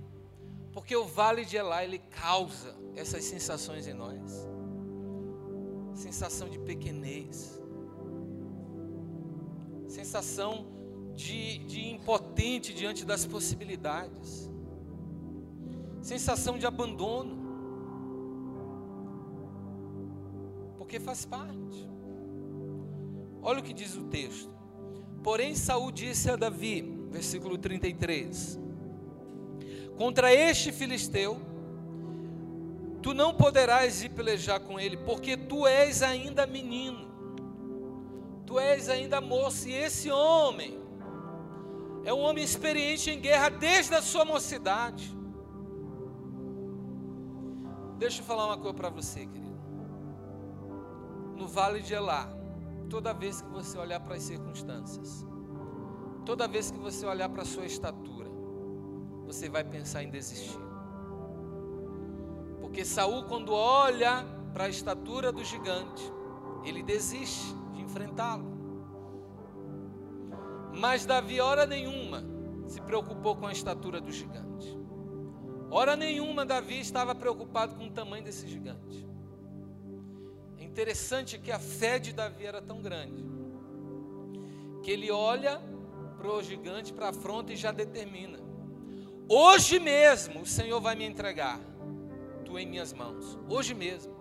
[0.72, 4.46] Porque o vale de Elá, ele causa essas sensações em nós.
[5.94, 7.60] Sensação de pequenez.
[9.86, 10.66] Sensação
[11.14, 14.47] de, de impotente diante das possibilidades.
[16.00, 17.36] Sensação de abandono.
[20.76, 21.88] Porque faz parte.
[23.42, 24.50] Olha o que diz o texto.
[25.22, 28.58] Porém, Saul disse a Davi, versículo 33:
[29.96, 31.48] Contra este filisteu
[33.02, 37.08] Tu não poderás ir pelejar com ele, porque tu és ainda menino,
[38.44, 40.78] tu és ainda moço, e esse homem
[42.04, 45.16] é um homem experiente em guerra desde a sua mocidade.
[47.98, 49.58] Deixa eu falar uma coisa para você, querido.
[51.36, 52.28] No vale de Elá,
[52.88, 55.26] toda vez que você olhar para as circunstâncias,
[56.24, 58.30] toda vez que você olhar para a sua estatura,
[59.26, 60.60] você vai pensar em desistir.
[62.60, 66.12] Porque Saul, quando olha para a estatura do gigante,
[66.64, 68.56] ele desiste de enfrentá-lo.
[70.72, 72.22] Mas Davi, hora nenhuma,
[72.66, 74.78] se preocupou com a estatura do gigante.
[75.70, 79.06] Hora nenhuma Davi estava preocupado com o tamanho desse gigante.
[80.56, 83.24] É interessante que a fé de Davi era tão grande
[84.82, 85.60] que ele olha
[86.16, 88.38] para o gigante, para a fronte e já determina:
[89.28, 91.60] hoje mesmo o Senhor vai me entregar
[92.44, 94.16] tu em minhas mãos, hoje mesmo.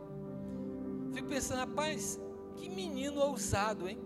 [1.14, 2.20] Fico pensando, rapaz,
[2.58, 3.98] que menino ousado, hein?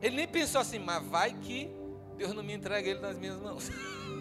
[0.00, 1.68] Ele nem pensou assim, mas vai que
[2.16, 3.68] Deus não me entrega ele nas minhas mãos.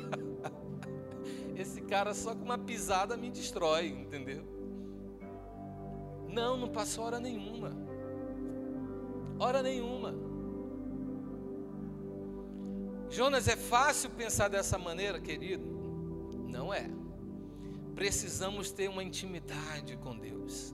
[1.58, 4.44] Esse cara só com uma pisada me destrói, entendeu?
[6.30, 7.72] Não, não passou hora nenhuma.
[9.40, 10.14] Hora nenhuma.
[13.10, 15.66] Jonas, é fácil pensar dessa maneira, querido?
[16.48, 16.90] Não é
[17.98, 20.72] precisamos ter uma intimidade com Deus.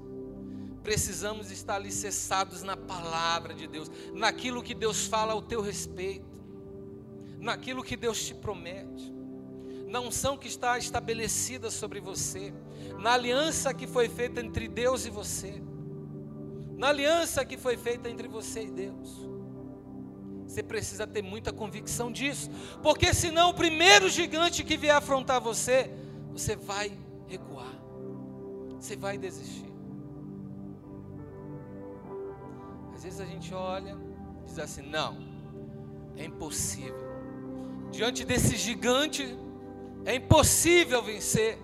[0.84, 6.28] Precisamos estar alicerçados na palavra de Deus, naquilo que Deus fala ao teu respeito,
[7.40, 9.13] naquilo que Deus te promete,
[9.94, 12.52] na unção que está estabelecida sobre você,
[12.98, 15.62] na aliança que foi feita entre Deus e você,
[16.76, 19.30] na aliança que foi feita entre você e Deus.
[20.48, 22.50] Você precisa ter muita convicção disso,
[22.82, 25.94] porque senão o primeiro gigante que vier afrontar você,
[26.32, 27.76] você vai recuar.
[28.80, 29.72] Você vai desistir.
[32.96, 33.96] Às vezes a gente olha
[34.42, 35.20] e diz assim: não,
[36.18, 37.14] é impossível.
[37.92, 39.38] Diante desse gigante,
[40.06, 41.58] é impossível vencer.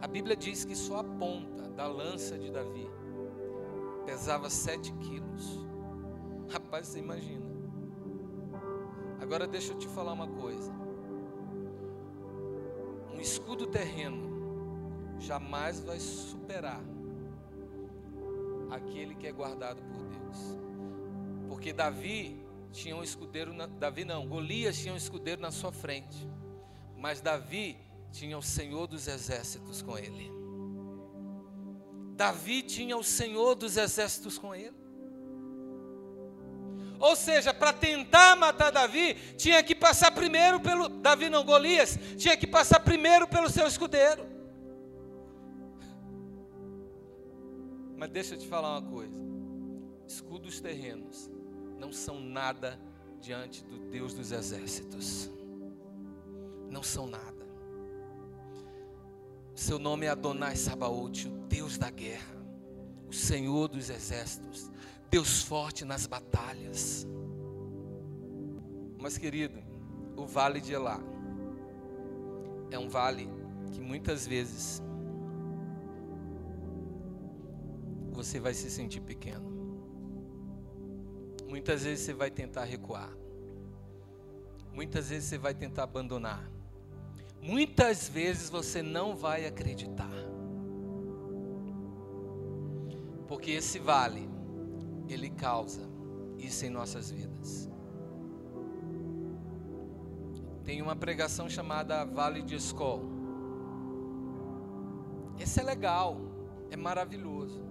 [0.00, 2.88] A Bíblia diz que só a ponta da lança de Davi
[4.04, 5.60] pesava sete quilos.
[6.48, 7.46] Rapaz, você imagina.
[9.20, 10.72] Agora deixa eu te falar uma coisa.
[13.14, 14.32] Um escudo terreno
[15.18, 16.82] jamais vai superar
[18.70, 20.58] aquele que é guardado por Deus.
[21.48, 22.41] Porque Davi
[22.72, 26.26] tinha um escudeiro, na, Davi não, Golias tinha um escudeiro na sua frente.
[26.96, 27.76] Mas Davi
[28.10, 30.30] tinha o Senhor dos exércitos com ele.
[32.16, 34.74] Davi tinha o Senhor dos exércitos com ele.
[36.98, 40.88] Ou seja, para tentar matar Davi, tinha que passar primeiro pelo.
[40.88, 44.24] Davi não, Golias, tinha que passar primeiro pelo seu escudeiro.
[47.96, 49.20] Mas deixa eu te falar uma coisa:
[50.06, 51.28] escudos terrenos
[51.82, 52.78] não são nada
[53.20, 55.28] diante do Deus dos exércitos.
[56.70, 57.42] Não são nada.
[59.52, 62.36] Seu nome é Adonai Sabaote, o Deus da guerra,
[63.08, 64.70] o Senhor dos exércitos,
[65.10, 67.04] Deus forte nas batalhas.
[68.96, 69.60] Mas, querido,
[70.16, 71.00] o vale de Elá
[72.70, 73.28] é um vale
[73.72, 74.80] que muitas vezes
[78.12, 79.61] você vai se sentir pequeno.
[81.52, 83.10] Muitas vezes você vai tentar recuar.
[84.72, 86.50] Muitas vezes você vai tentar abandonar.
[87.42, 90.08] Muitas vezes você não vai acreditar.
[93.28, 94.30] Porque esse vale,
[95.06, 95.82] ele causa
[96.38, 97.68] isso em nossas vidas.
[100.64, 103.02] Tem uma pregação chamada Vale de Escol.
[105.38, 106.16] Esse é legal,
[106.70, 107.62] é maravilhoso.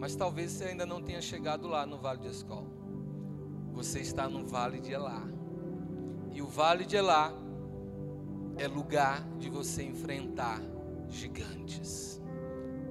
[0.00, 2.73] Mas talvez você ainda não tenha chegado lá no Vale de Escol.
[3.74, 5.22] Você está no Vale de Elá.
[6.32, 7.32] E o Vale de Elá
[8.56, 10.60] é lugar de você enfrentar
[11.08, 12.22] gigantes,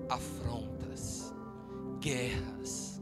[0.09, 1.33] afrontas,
[1.99, 3.01] guerras.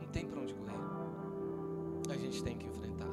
[0.00, 0.72] Não tem para onde correr.
[2.10, 3.08] A gente tem que enfrentar.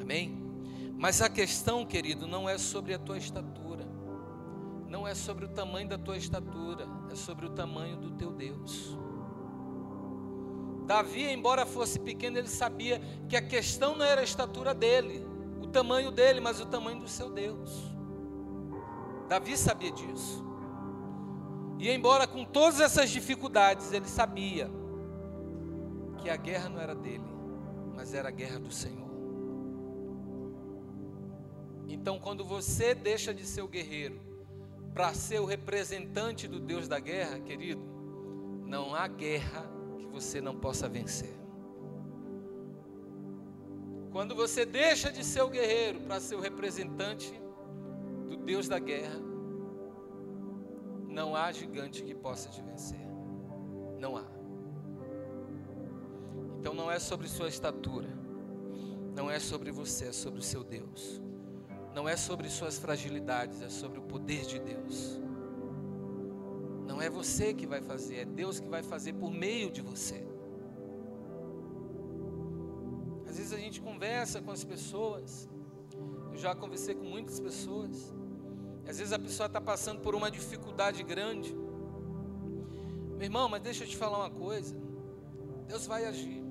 [0.00, 0.36] Amém?
[0.98, 3.86] Mas a questão, querido, não é sobre a tua estatura.
[4.88, 8.98] Não é sobre o tamanho da tua estatura, é sobre o tamanho do teu Deus.
[10.90, 15.24] Davi, embora fosse pequeno, ele sabia que a questão não era a estatura dele,
[15.62, 17.94] o tamanho dele, mas o tamanho do seu Deus.
[19.28, 20.44] Davi sabia disso.
[21.78, 24.68] E embora com todas essas dificuldades, ele sabia
[26.18, 27.30] que a guerra não era dele,
[27.94, 29.10] mas era a guerra do Senhor.
[31.86, 34.20] Então, quando você deixa de ser o guerreiro
[34.92, 37.80] para ser o representante do Deus da guerra, querido,
[38.66, 41.34] não há guerra você não possa vencer.
[44.12, 47.32] Quando você deixa de ser o guerreiro para ser o representante
[48.28, 49.20] do Deus da guerra,
[51.08, 53.00] não há gigante que possa te vencer.
[53.98, 54.24] Não há.
[56.58, 58.08] Então não é sobre sua estatura,
[59.14, 61.20] não é sobre você, é sobre o seu Deus.
[61.94, 65.20] Não é sobre suas fragilidades, é sobre o poder de Deus.
[67.00, 70.22] Não é você que vai fazer, é Deus que vai fazer por meio de você.
[73.26, 75.48] Às vezes a gente conversa com as pessoas,
[76.30, 78.12] eu já conversei com muitas pessoas,
[78.86, 81.56] às vezes a pessoa está passando por uma dificuldade grande.
[83.16, 84.76] Meu irmão, mas deixa eu te falar uma coisa:
[85.66, 86.44] Deus vai agir.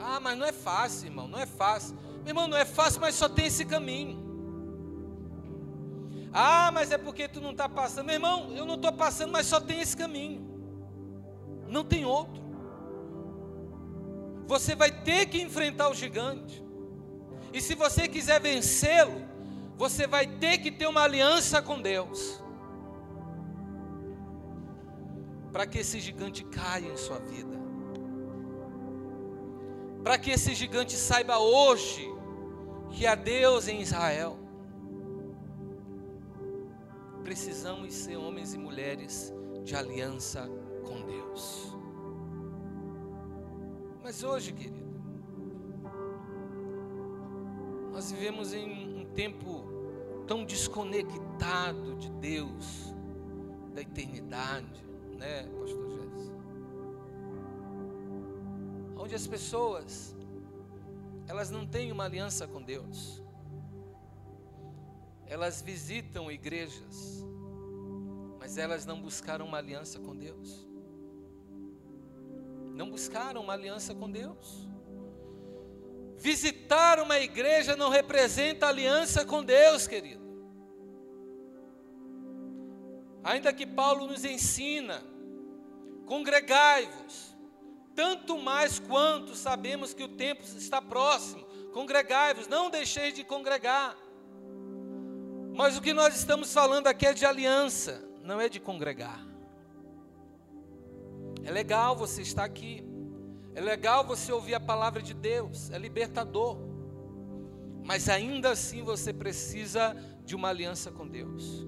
[0.00, 1.96] Ah, mas não é fácil, irmão, não é fácil.
[2.24, 4.27] Meu irmão, não é fácil, mas só tem esse caminho.
[6.32, 8.06] Ah, mas é porque tu não está passando.
[8.06, 10.46] Meu irmão, eu não estou passando, mas só tem esse caminho.
[11.68, 12.42] Não tem outro.
[14.46, 16.64] Você vai ter que enfrentar o gigante.
[17.52, 19.26] E se você quiser vencê-lo,
[19.76, 22.42] você vai ter que ter uma aliança com Deus.
[25.52, 27.58] Para que esse gigante caia em sua vida.
[30.02, 32.06] Para que esse gigante saiba hoje
[32.90, 34.47] que há Deus em Israel
[37.28, 40.48] precisamos ser homens e mulheres de aliança
[40.82, 41.76] com Deus.
[44.02, 44.98] Mas hoje, querido,
[47.92, 49.62] nós vivemos em um tempo
[50.26, 52.94] tão desconectado de Deus,
[53.74, 54.82] da eternidade,
[55.18, 56.32] né, Pastor Jesus?
[58.96, 60.16] Onde as pessoas,
[61.26, 63.22] elas não têm uma aliança com Deus
[65.28, 67.24] elas visitam igrejas,
[68.40, 70.66] mas elas não buscaram uma aliança com Deus.
[72.74, 74.66] Não buscaram uma aliança com Deus.
[76.16, 80.26] Visitar uma igreja não representa aliança com Deus, querido.
[83.22, 85.02] Ainda que Paulo nos ensina,
[86.06, 87.36] congregai-vos,
[87.94, 94.07] tanto mais quanto sabemos que o tempo está próximo, congregai-vos, não deixeis de congregar.
[95.58, 99.26] Mas o que nós estamos falando aqui é de aliança, não é de congregar.
[101.42, 102.86] É legal você estar aqui.
[103.56, 106.58] É legal você ouvir a palavra de Deus, é libertador.
[107.84, 111.66] Mas ainda assim você precisa de uma aliança com Deus.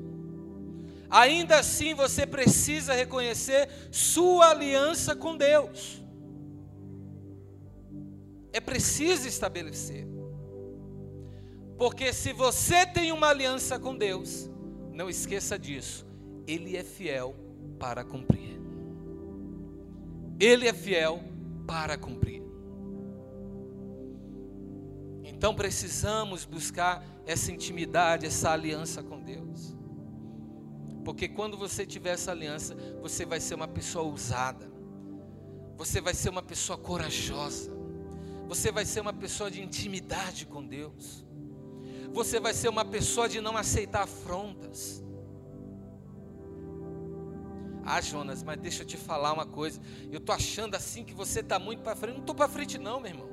[1.10, 6.00] ainda assim você precisa reconhecer sua aliança com Deus.
[8.52, 10.09] É preciso estabelecer.
[11.80, 14.50] Porque se você tem uma aliança com Deus,
[14.92, 16.06] não esqueça disso,
[16.46, 17.34] Ele é fiel
[17.78, 18.60] para cumprir.
[20.38, 21.24] Ele é fiel
[21.66, 22.42] para cumprir.
[25.24, 29.74] Então precisamos buscar essa intimidade, essa aliança com Deus.
[31.02, 34.70] Porque quando você tiver essa aliança, você vai ser uma pessoa ousada.
[35.78, 37.72] Você vai ser uma pessoa corajosa.
[38.48, 41.24] Você vai ser uma pessoa de intimidade com Deus.
[42.12, 45.02] Você vai ser uma pessoa de não aceitar afrontas.
[47.84, 49.80] Ah, Jonas, mas deixa eu te falar uma coisa.
[50.10, 52.14] Eu estou achando assim que você está muito para frente.
[52.14, 53.28] Não estou para frente, não, meu irmão.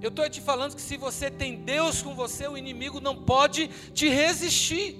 [0.00, 3.68] Eu estou te falando que se você tem Deus com você, o inimigo não pode
[3.92, 4.96] te resistir.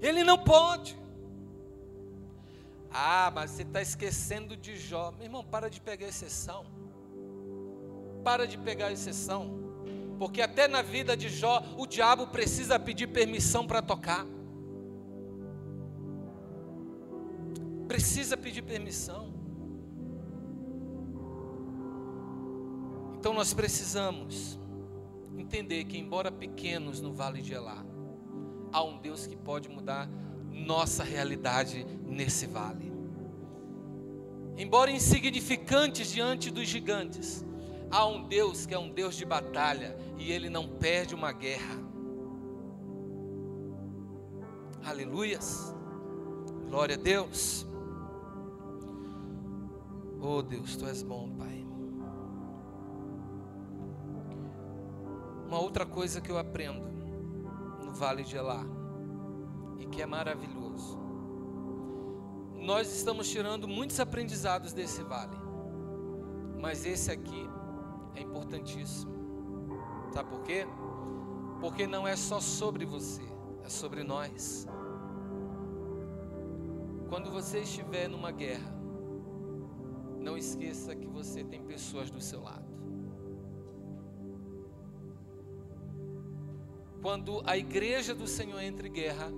[0.00, 0.96] Ele não pode.
[2.90, 5.10] Ah, mas você está esquecendo de Jó.
[5.12, 6.64] Meu irmão, para de pegar exceção.
[8.24, 9.62] Para de pegar exceção.
[10.18, 14.26] Porque até na vida de Jó, o diabo precisa pedir permissão para tocar.
[17.86, 19.32] Precisa pedir permissão.
[23.18, 24.58] Então nós precisamos
[25.36, 27.84] entender que, embora pequenos no vale de Elá,
[28.72, 30.08] há um Deus que pode mudar
[30.50, 32.92] nossa realidade nesse vale.
[34.56, 37.44] Embora insignificantes diante dos gigantes,
[37.90, 41.76] há um Deus que é um Deus de batalha e ele não perde uma guerra.
[44.84, 45.74] Aleluias.
[46.68, 47.66] Glória a Deus.
[50.20, 51.64] Oh Deus, tu és bom, Pai.
[55.46, 56.82] Uma outra coisa que eu aprendo
[57.84, 58.64] no Vale de Elá
[59.78, 60.98] e que é maravilhoso.
[62.54, 65.36] Nós estamos tirando muitos aprendizados desse vale,
[66.58, 67.46] mas esse aqui
[68.14, 69.12] é importantíssimo.
[70.12, 70.66] Sabe por quê?
[71.60, 73.22] Porque não é só sobre você,
[73.64, 74.66] é sobre nós.
[77.08, 78.74] Quando você estiver numa guerra,
[80.18, 82.74] não esqueça que você tem pessoas do seu lado.
[87.04, 89.30] quando a igreja do Senhor entra em guerra,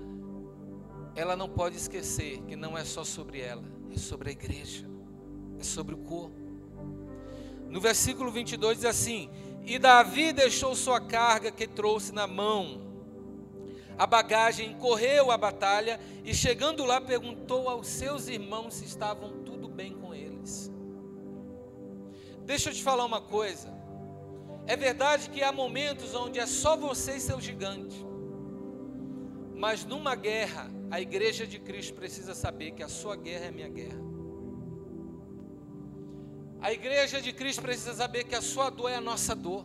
[1.17, 4.89] ela não pode esquecer que não é só sobre ela, é sobre a igreja,
[5.59, 6.46] é sobre o corpo.
[7.77, 9.29] No versículo 22 diz assim:
[9.67, 12.81] E Davi deixou sua carga que trouxe na mão,
[13.99, 19.69] a bagagem, correu a batalha e chegando lá perguntou aos seus irmãos se estavam tudo
[19.69, 20.73] bem com eles.
[22.47, 23.69] Deixa eu te falar uma coisa.
[24.67, 28.03] É verdade que há momentos onde é só você e seu gigante.
[29.55, 33.69] Mas numa guerra, a igreja de Cristo precisa saber que a sua guerra é minha
[33.69, 34.06] guerra.
[36.61, 39.65] A igreja de Cristo precisa saber que a sua dor é a nossa dor.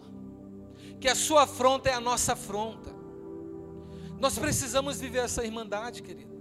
[0.99, 2.93] Que a sua afronta é a nossa afronta.
[4.19, 6.31] Nós precisamos viver essa irmandade, querido.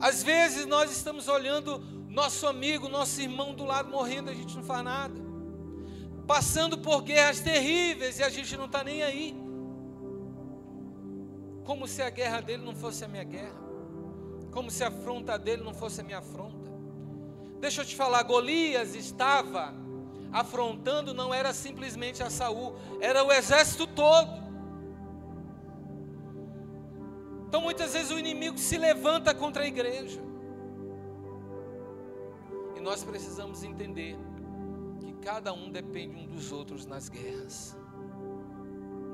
[0.00, 1.78] Às vezes nós estamos olhando
[2.08, 5.24] nosso amigo, nosso irmão do lado morrendo, a gente não faz nada
[6.26, 9.34] passando por guerras terríveis e a gente não está nem aí.
[11.64, 13.58] Como se a guerra dele não fosse a minha guerra,
[14.50, 16.53] como se a afronta dele não fosse a minha afronta.
[17.64, 19.74] Deixa eu te falar, Golias estava
[20.30, 24.30] afrontando não era simplesmente a Saul, era o exército todo.
[27.48, 30.20] Então muitas vezes o inimigo se levanta contra a igreja.
[32.76, 34.18] E nós precisamos entender
[35.22, 37.74] cada um depende um dos outros nas guerras.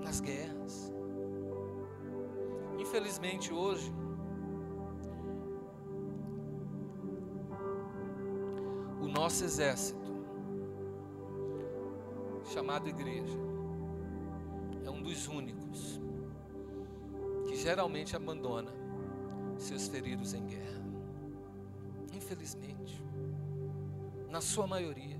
[0.03, 0.93] Nas guerras.
[2.81, 3.93] Infelizmente hoje,
[9.01, 10.11] o nosso exército,
[12.53, 13.39] chamado igreja,
[14.85, 16.01] é um dos únicos
[17.47, 18.73] que geralmente abandona
[19.57, 20.81] seus feridos em guerra.
[22.13, 23.03] Infelizmente,
[24.29, 25.19] na sua maioria.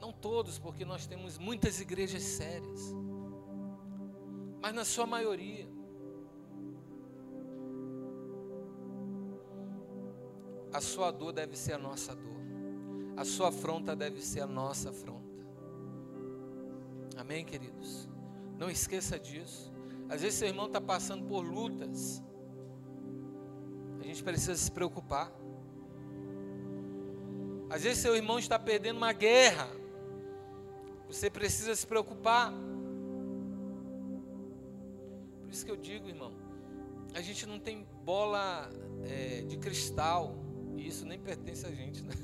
[0.00, 2.94] Não todos, porque nós temos muitas igrejas sérias.
[4.60, 5.75] Mas na sua maioria.
[10.72, 12.36] A sua dor deve ser a nossa dor.
[13.16, 15.26] A sua afronta deve ser a nossa afronta.
[17.16, 18.08] Amém, queridos?
[18.58, 19.72] Não esqueça disso.
[20.08, 22.22] Às vezes seu irmão está passando por lutas.
[24.00, 25.32] A gente precisa se preocupar.
[27.70, 29.68] Às vezes seu irmão está perdendo uma guerra.
[31.08, 32.52] Você precisa se preocupar.
[35.40, 36.32] Por isso que eu digo, irmão,
[37.14, 38.68] a gente não tem bola
[39.04, 40.34] é, de cristal,
[40.76, 42.14] e isso nem pertence a gente, né?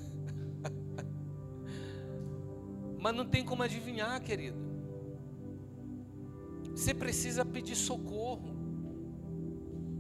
[2.98, 4.59] Mas não tem como adivinhar, querido.
[6.74, 8.57] Você precisa pedir socorro.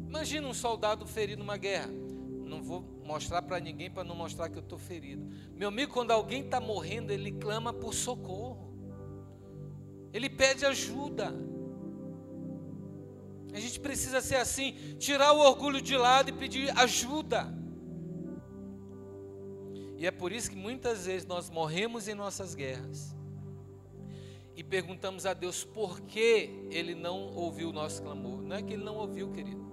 [0.08, 1.88] Imagina um soldado ferido numa guerra.
[1.88, 5.26] Não vou mostrar para ninguém para não mostrar que eu estou ferido.
[5.56, 8.72] Meu amigo, quando alguém está morrendo, ele clama por socorro.
[10.12, 11.32] Ele pede ajuda.
[13.52, 17.61] A gente precisa ser assim, tirar o orgulho de lado e pedir ajuda.
[20.02, 23.14] E é por isso que muitas vezes nós morremos em nossas guerras
[24.54, 28.42] e perguntamos a Deus por que Ele não ouviu o nosso clamor.
[28.42, 29.72] Não é que Ele não ouviu, querido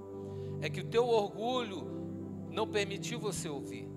[0.62, 1.88] é que o teu orgulho
[2.50, 3.88] não permitiu você ouvir.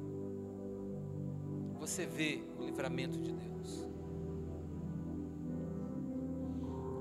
[1.80, 3.86] Você vê o livramento de Deus.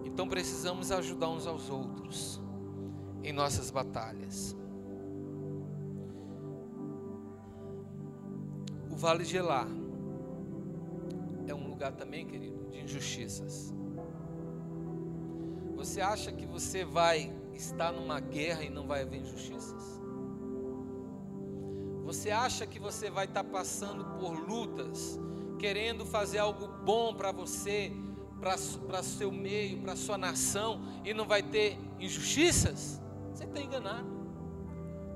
[0.04, 2.42] Então precisamos ajudar uns aos outros
[3.24, 4.56] em nossas batalhas.
[9.02, 9.66] Vale de Elá
[11.48, 13.74] é um lugar também, querido, de injustiças.
[15.76, 20.00] Você acha que você vai está numa guerra e não vai haver injustiças?
[22.04, 25.20] Você acha que você vai estar passando por lutas,
[25.58, 27.92] querendo fazer algo bom para você,
[28.40, 33.02] para seu meio, para sua nação, e não vai ter injustiças?
[33.34, 34.08] Você está enganado.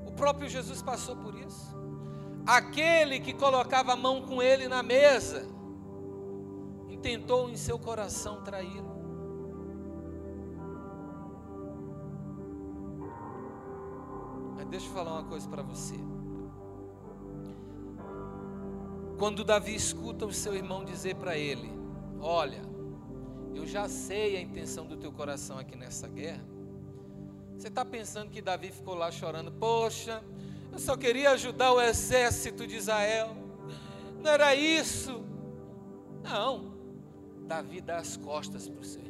[0.08, 1.85] O próprio Jesus passou por isso.
[2.46, 5.48] Aquele que colocava a mão com ele na mesa,
[6.90, 8.96] intentou em seu coração traí-lo.
[14.76, 15.96] deixa eu falar uma coisa para você.
[19.18, 21.72] Quando Davi escuta o seu irmão dizer para ele:
[22.20, 22.62] Olha,
[23.54, 26.46] eu já sei a intenção do teu coração aqui nessa guerra.
[27.58, 29.50] Você está pensando que Davi ficou lá chorando?
[29.50, 30.22] Poxa,
[30.76, 33.30] eu só queria ajudar o exército de Israel.
[34.22, 35.24] Não era isso.
[36.22, 36.76] Não.
[37.48, 39.06] Davi dá as costas para o seu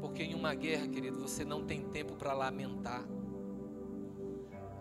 [0.00, 3.04] Porque em uma guerra, querido, você não tem tempo para lamentar.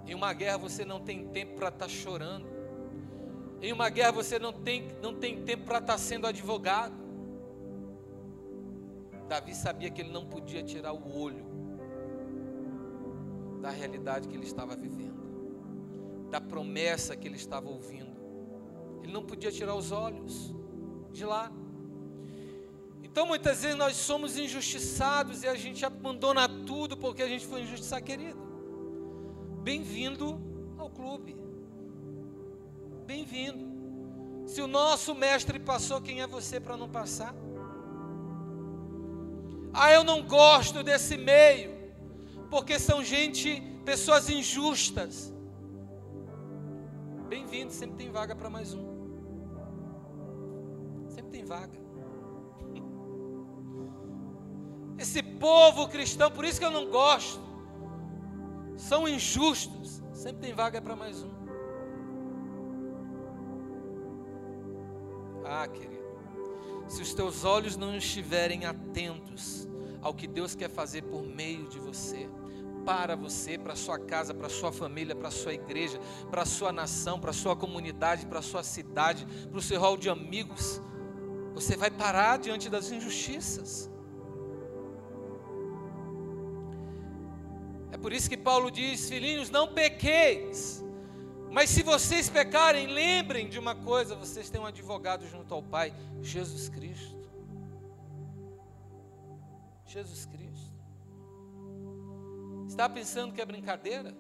[0.05, 2.47] Em uma guerra você não tem tempo para estar tá chorando.
[3.59, 6.93] Em uma guerra você não tem, não tem tempo para estar tá sendo advogado.
[9.27, 11.58] Davi sabia que ele não podia tirar o olho
[13.61, 18.17] da realidade que ele estava vivendo, da promessa que ele estava ouvindo.
[19.03, 20.53] Ele não podia tirar os olhos
[21.11, 21.51] de lá.
[23.03, 27.61] Então muitas vezes nós somos injustiçados e a gente abandona tudo porque a gente foi
[27.61, 28.39] injustiçado, querido.
[29.63, 30.39] Bem-vindo
[30.77, 31.35] ao clube.
[33.05, 33.67] Bem-vindo.
[34.47, 37.35] Se o nosso mestre passou, quem é você para não passar?
[39.73, 41.78] Ah, eu não gosto desse meio,
[42.49, 45.33] porque são gente, pessoas injustas.
[47.27, 48.97] Bem-vindo, sempre tem vaga para mais um.
[51.09, 51.79] Sempre tem vaga.
[54.97, 57.39] Esse povo cristão, por isso que eu não gosto.
[58.75, 60.01] São injustos.
[60.13, 61.29] Sempre tem vaga para mais um.
[65.45, 65.99] Ah, querido.
[66.87, 69.68] Se os teus olhos não estiverem atentos
[70.01, 72.29] ao que Deus quer fazer por meio de você,
[72.85, 77.33] para você, para sua casa, para sua família, para sua igreja, para sua nação, para
[77.33, 80.81] sua comunidade, para sua cidade, para o seu hall de amigos,
[81.53, 83.89] você vai parar diante das injustiças.
[87.99, 90.83] por isso que Paulo diz: Filhinhos, não pequeis.
[91.51, 95.93] Mas se vocês pecarem, lembrem de uma coisa: vocês têm um advogado junto ao Pai,
[96.21, 97.17] Jesus Cristo.
[99.89, 100.71] Jesus Cristo.
[102.67, 104.15] Está pensando que é brincadeira?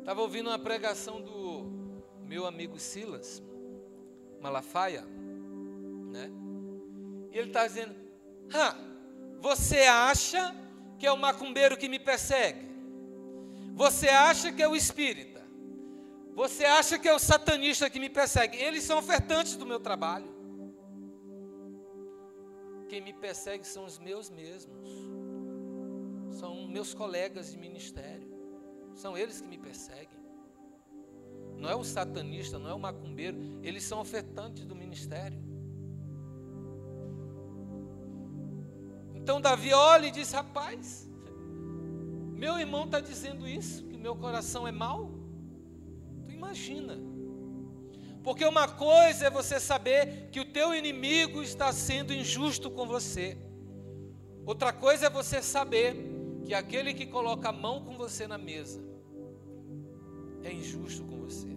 [0.00, 3.40] Estava ouvindo uma pregação do meu amigo Silas
[4.40, 6.30] Malafaia, né?
[7.30, 7.94] E ele está dizendo:
[8.52, 8.76] ah,
[9.38, 10.54] você acha
[10.98, 12.68] que é o macumbeiro que me persegue.
[13.74, 15.40] Você acha que é o espírita.
[16.34, 18.56] Você acha que é o satanista que me persegue.
[18.56, 20.39] Eles são ofertantes do meu trabalho.
[22.90, 24.90] Quem me persegue são os meus mesmos.
[26.32, 28.28] São meus colegas de ministério.
[28.96, 30.18] São eles que me perseguem.
[31.56, 33.38] Não é o satanista, não é o macumbeiro.
[33.62, 35.38] Eles são ofertantes do ministério.
[39.14, 41.08] Então Davi olha e diz: Rapaz,
[42.34, 45.12] meu irmão está dizendo isso, que meu coração é mau.
[46.24, 47.09] Tu imagina.
[48.22, 53.36] Porque uma coisa é você saber que o teu inimigo está sendo injusto com você.
[54.44, 55.96] Outra coisa é você saber
[56.44, 58.82] que aquele que coloca a mão com você na mesa
[60.42, 61.48] é injusto com você.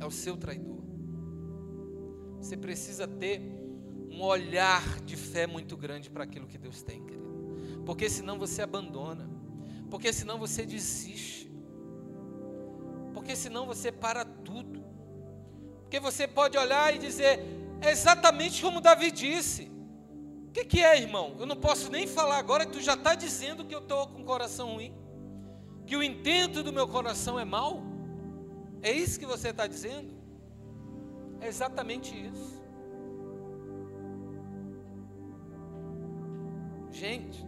[0.00, 0.82] É o seu traidor.
[2.38, 3.40] Você precisa ter
[4.10, 7.82] um olhar de fé muito grande para aquilo que Deus tem, querido.
[7.84, 9.28] Porque senão você abandona.
[9.90, 11.50] Porque senão você desiste.
[13.12, 14.83] Porque senão você para tudo.
[15.94, 17.38] Porque você pode olhar e dizer,
[17.80, 19.70] é exatamente como Davi disse.
[20.48, 21.36] O que, que é, irmão?
[21.38, 24.22] Eu não posso nem falar agora que tu já está dizendo que eu estou com
[24.22, 24.92] o coração ruim.
[25.86, 27.80] Que o intento do meu coração é mau.
[28.82, 30.12] É isso que você está dizendo?
[31.40, 32.60] É exatamente isso.
[36.90, 37.46] Gente,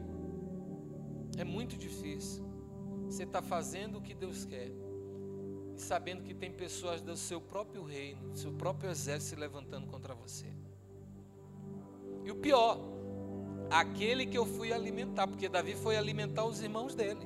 [1.36, 2.49] é muito difícil.
[3.07, 4.70] Você está fazendo o que Deus quer.
[5.77, 9.87] E sabendo que tem pessoas do seu próprio reino, do seu próprio exército se levantando
[9.87, 10.47] contra você.
[12.24, 12.81] E o pior,
[13.70, 17.20] aquele que eu fui alimentar, porque Davi foi alimentar os irmãos dele.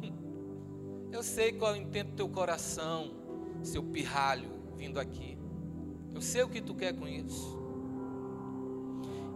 [1.10, 3.14] Eu sei qual é o intento do teu coração,
[3.62, 5.36] seu pirralho vindo aqui.
[6.14, 7.60] Eu sei o que tu quer com isso.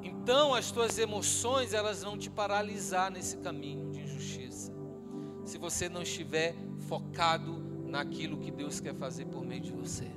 [0.02, 4.72] Então as tuas emoções elas vão te paralisar nesse caminho de injustiça.
[5.44, 6.54] Se você não estiver
[6.86, 10.10] focado naquilo que Deus quer fazer por meio de você.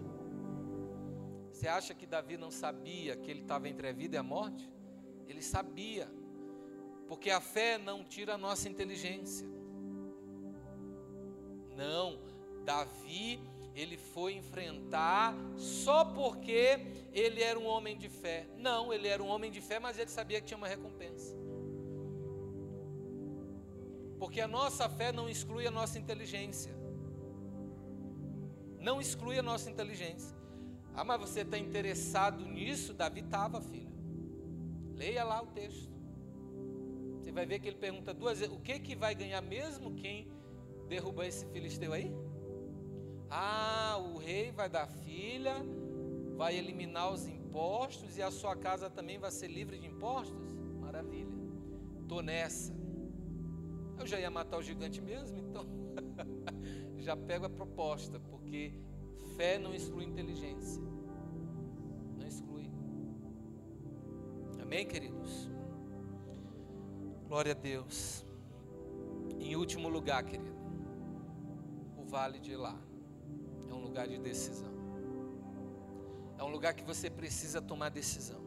[1.51, 4.69] Você acha que Davi não sabia que ele estava entre a vida e a morte?
[5.27, 6.07] Ele sabia.
[7.07, 9.47] Porque a fé não tira a nossa inteligência.
[11.75, 12.19] Não,
[12.63, 13.41] Davi
[13.75, 16.79] ele foi enfrentar só porque
[17.13, 18.47] ele era um homem de fé.
[18.57, 21.38] Não, ele era um homem de fé, mas ele sabia que tinha uma recompensa.
[24.19, 26.73] Porque a nossa fé não exclui a nossa inteligência.
[28.77, 30.35] Não exclui a nossa inteligência.
[30.93, 32.93] Ah, mas você está interessado nisso?
[32.93, 33.93] Davi estava, filho.
[34.93, 35.89] Leia lá o texto.
[37.17, 40.29] Você vai ver que ele pergunta duas vezes: o que, que vai ganhar mesmo quem
[40.89, 42.13] derrubar esse filisteu aí?
[43.29, 45.55] Ah, o rei vai dar filha,
[46.35, 50.57] vai eliminar os impostos e a sua casa também vai ser livre de impostos?
[50.79, 51.37] Maravilha.
[52.07, 52.73] Tô nessa.
[53.99, 55.65] Eu já ia matar o gigante mesmo, então
[56.97, 58.73] já pego a proposta, porque
[59.35, 60.81] fé não exclui inteligência.
[62.17, 62.71] Não exclui.
[64.61, 65.49] Amém, queridos?
[67.27, 68.25] Glória a Deus.
[69.39, 70.57] Em último lugar, querido,
[71.97, 72.77] o vale de Elá
[73.69, 74.73] é um lugar de decisão.
[76.37, 78.39] É um lugar que você precisa tomar decisão.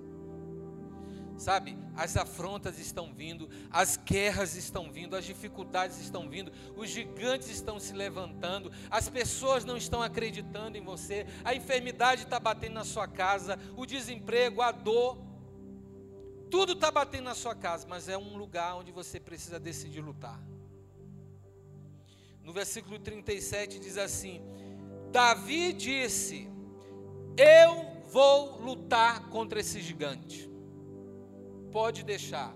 [1.43, 7.49] Sabe, as afrontas estão vindo, as guerras estão vindo, as dificuldades estão vindo, os gigantes
[7.49, 12.85] estão se levantando, as pessoas não estão acreditando em você, a enfermidade está batendo na
[12.85, 15.19] sua casa, o desemprego, a dor,
[16.49, 20.41] tudo está batendo na sua casa, mas é um lugar onde você precisa decidir lutar.
[22.45, 24.41] No versículo 37 diz assim:
[25.11, 26.49] Davi disse:
[27.37, 30.52] Eu vou lutar contra esse gigante.
[31.73, 32.55] Pode deixar.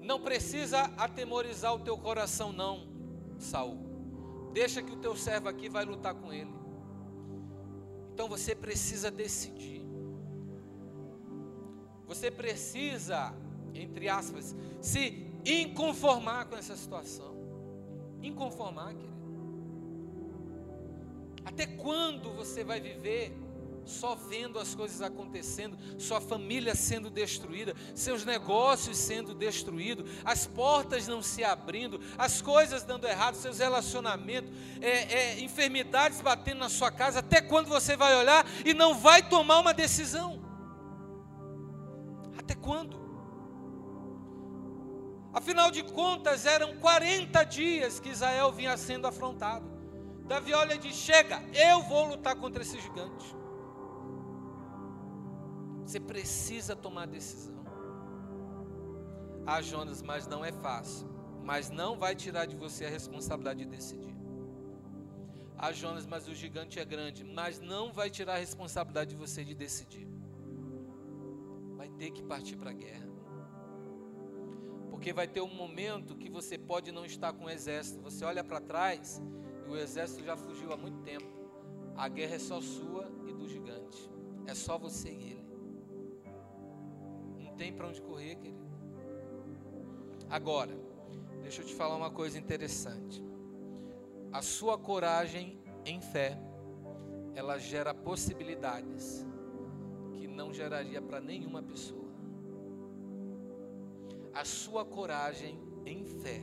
[0.00, 2.88] Não precisa atemorizar o teu coração, não,
[3.38, 3.78] Saul.
[4.52, 6.52] Deixa que o teu servo aqui vai lutar com ele.
[8.12, 9.86] Então você precisa decidir.
[12.06, 13.34] Você precisa,
[13.74, 17.36] entre aspas, se inconformar com essa situação.
[18.22, 19.18] Inconformar, querido.
[21.44, 23.36] Até quando você vai viver
[23.88, 31.08] só vendo as coisas acontecendo, sua família sendo destruída, seus negócios sendo destruídos, as portas
[31.08, 36.90] não se abrindo, as coisas dando errado, seus relacionamentos, é, é, enfermidades batendo na sua
[36.90, 37.20] casa?
[37.20, 40.42] Até quando você vai olhar e não vai tomar uma decisão?
[42.36, 43.08] Até quando?
[45.32, 49.78] Afinal de contas, eram 40 dias que Israel vinha sendo afrontado.
[50.24, 53.37] Davi olha e diz: Chega, eu vou lutar contra esse gigante.
[55.88, 57.64] Você precisa tomar decisão.
[59.46, 61.08] Ah, Jonas, mas não é fácil.
[61.42, 64.14] Mas não vai tirar de você a responsabilidade de decidir.
[65.56, 67.24] Ah, Jonas, mas o gigante é grande.
[67.24, 70.06] Mas não vai tirar a responsabilidade de você de decidir.
[71.74, 73.08] Vai ter que partir para a guerra.
[74.90, 78.02] Porque vai ter um momento que você pode não estar com o exército.
[78.02, 79.22] Você olha para trás
[79.66, 81.26] o exército já fugiu há muito tempo.
[81.96, 84.10] A guerra é só sua e do gigante.
[84.46, 85.47] É só você e ele.
[87.58, 88.68] Tem para onde correr, querido.
[90.30, 90.72] Agora,
[91.42, 93.20] deixa eu te falar uma coisa interessante.
[94.32, 96.38] A sua coragem em fé,
[97.34, 99.26] ela gera possibilidades
[100.12, 102.08] que não geraria para nenhuma pessoa.
[104.32, 106.40] A sua coragem em fé.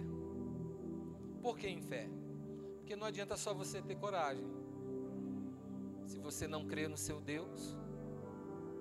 [1.41, 2.09] Por que em fé?
[2.77, 4.45] Porque não adianta só você ter coragem.
[6.05, 7.77] Se você não crê no seu Deus,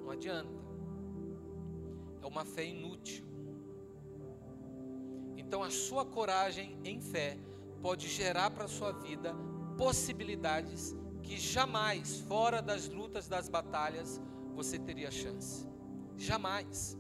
[0.03, 0.64] não adianta.
[2.25, 3.25] É uma fé inútil.
[5.37, 7.39] Então a sua coragem em fé
[7.83, 9.35] pode gerar para a sua vida
[9.77, 14.23] possibilidades que jamais, fora das lutas, das batalhas,
[14.55, 15.69] você teria chance.
[16.17, 16.99] Jamais.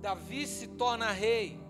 [0.00, 1.60] Davi se torna rei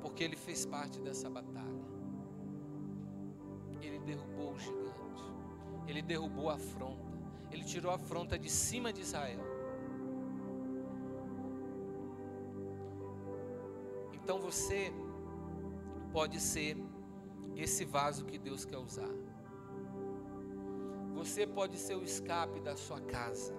[0.00, 1.66] porque ele fez parte dessa batalha.
[3.80, 5.24] Ele derrubou o gigante,
[5.88, 7.05] ele derrubou a afronta,
[7.50, 9.40] ele tirou a afronta de cima de Israel.
[14.12, 14.92] Então você
[16.12, 16.76] pode ser
[17.54, 19.14] esse vaso que Deus quer usar.
[21.14, 23.54] Você pode ser o escape da sua casa.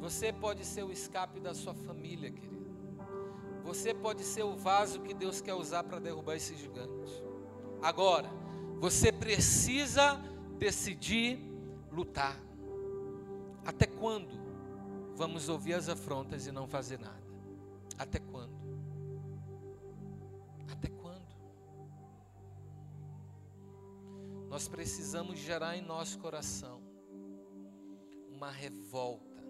[0.00, 2.64] Você pode ser o escape da sua família, querido.
[3.64, 7.24] Você pode ser o vaso que Deus quer usar para derrubar esse gigante.
[7.82, 8.30] Agora,
[8.78, 10.20] você precisa
[10.58, 11.53] decidir
[11.94, 12.36] lutar.
[13.64, 14.34] Até quando
[15.14, 17.22] vamos ouvir as afrontas e não fazer nada?
[17.98, 18.52] Até quando?
[20.70, 21.34] Até quando?
[24.48, 26.82] Nós precisamos gerar em nosso coração
[28.30, 29.42] uma revolta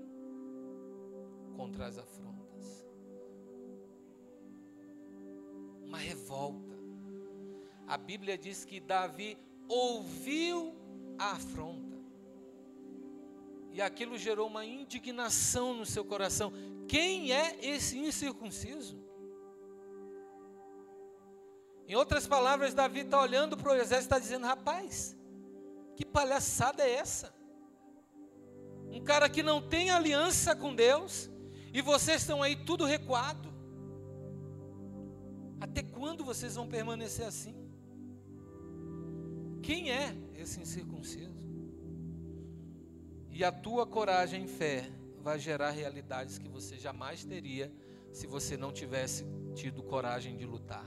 [1.57, 2.35] contra as afrontas.
[5.95, 6.75] uma revolta.
[7.87, 9.39] A Bíblia diz que Davi
[9.69, 10.75] ouviu
[11.17, 11.84] a afronta.
[13.75, 16.53] E aquilo gerou uma indignação no seu coração.
[16.87, 18.97] Quem é esse incircunciso?
[21.89, 25.17] Em outras palavras, Davi está olhando para o exército e está dizendo: rapaz,
[25.97, 27.35] que palhaçada é essa?
[28.93, 31.29] Um cara que não tem aliança com Deus,
[31.73, 33.53] e vocês estão aí tudo recuado.
[35.61, 37.57] Até quando vocês vão permanecer assim?
[39.61, 41.34] Quem é esse incircunciso?
[43.35, 44.89] E a tua coragem e fé
[45.21, 47.69] vai gerar realidades que você jamais teria
[48.13, 49.27] se você não tivesse
[49.57, 50.87] tido coragem de lutar.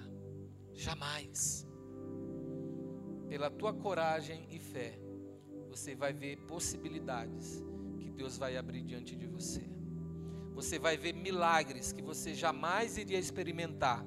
[0.74, 1.68] Jamais.
[3.28, 4.98] Pela tua coragem e fé,
[5.68, 7.62] você vai ver possibilidades
[8.00, 9.70] que Deus vai abrir diante de você.
[10.54, 14.06] Você vai ver milagres que você jamais iria experimentar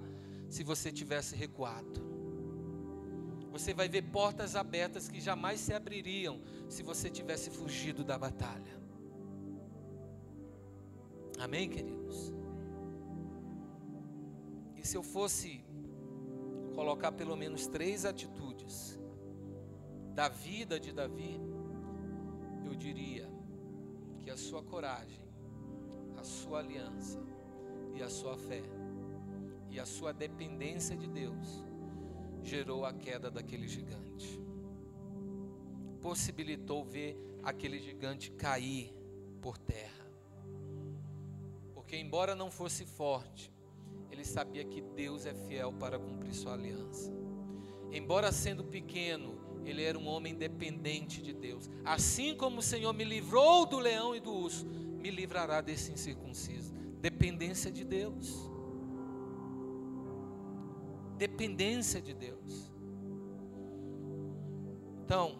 [0.49, 2.09] se você tivesse recuado.
[3.51, 8.78] Você vai ver portas abertas que jamais se abririam se você tivesse fugido da batalha.
[11.38, 12.32] Amém, queridos?
[14.76, 15.64] E se eu fosse
[16.74, 18.98] colocar pelo menos três atitudes
[20.14, 21.40] da vida de Davi,
[22.64, 23.28] eu diria
[24.20, 25.24] que a sua coragem,
[26.16, 27.18] a sua aliança
[27.94, 28.62] e a sua fé
[29.68, 31.70] e a sua dependência de Deus
[32.43, 34.41] gerou a queda daquele gigante.
[36.01, 38.95] Possibilitou ver aquele gigante cair
[39.41, 40.07] por terra.
[41.74, 43.53] Porque, embora não fosse forte,
[44.11, 47.12] ele sabia que Deus é fiel para cumprir sua aliança.
[47.93, 51.68] Embora sendo pequeno, ele era um homem dependente de Deus.
[51.84, 56.72] Assim como o Senhor me livrou do leão e do urso, me livrará desse incircunciso.
[57.01, 58.51] Dependência de Deus
[61.21, 62.73] dependência de Deus.
[65.05, 65.39] Então,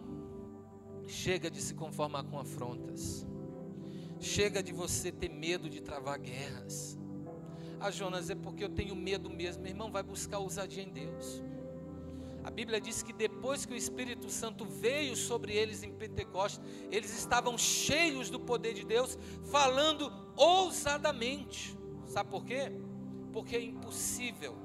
[1.07, 3.25] chega de se conformar com afrontas.
[4.19, 6.99] Chega de você ter medo de travar guerras.
[7.79, 9.63] Ah, Jonas, é porque eu tenho medo mesmo.
[9.63, 11.41] Meu irmão, vai buscar ousadia em Deus.
[12.43, 16.61] A Bíblia diz que depois que o Espírito Santo veio sobre eles em Pentecostes,
[16.91, 21.75] eles estavam cheios do poder de Deus, falando ousadamente.
[22.05, 22.71] Sabe por quê?
[23.33, 24.60] Porque é impossível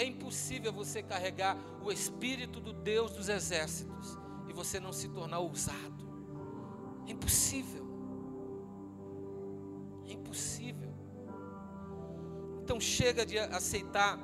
[0.00, 4.16] é impossível você carregar o Espírito do Deus dos exércitos
[4.48, 6.02] e você não se tornar ousado.
[7.06, 7.86] É impossível.
[10.06, 10.90] É impossível.
[12.62, 14.18] Então chega de aceitar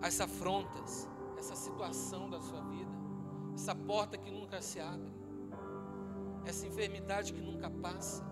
[0.00, 1.06] as afrontas,
[1.38, 2.92] essa situação da sua vida,
[3.54, 5.12] essa porta que nunca se abre,
[6.46, 8.24] essa enfermidade que nunca passa.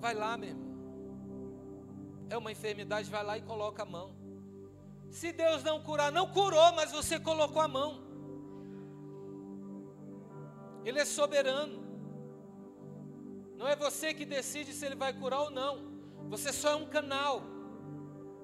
[0.00, 0.67] Vai lá, meu irmão
[2.30, 4.14] é uma enfermidade, vai lá e coloca a mão.
[5.10, 8.06] Se Deus não curar, não curou, mas você colocou a mão.
[10.84, 11.86] Ele é soberano.
[13.56, 15.98] Não é você que decide se ele vai curar ou não.
[16.28, 17.42] Você só é um canal.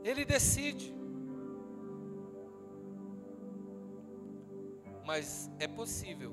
[0.03, 0.93] Ele decide.
[5.07, 6.33] Mas é possível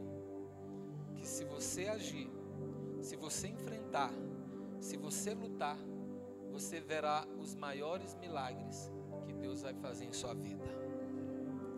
[1.15, 2.31] que se você agir,
[3.01, 4.11] se você enfrentar,
[4.79, 5.77] se você lutar,
[6.51, 8.91] você verá os maiores milagres
[9.25, 10.65] que Deus vai fazer em sua vida.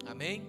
[0.06, 0.44] Amém?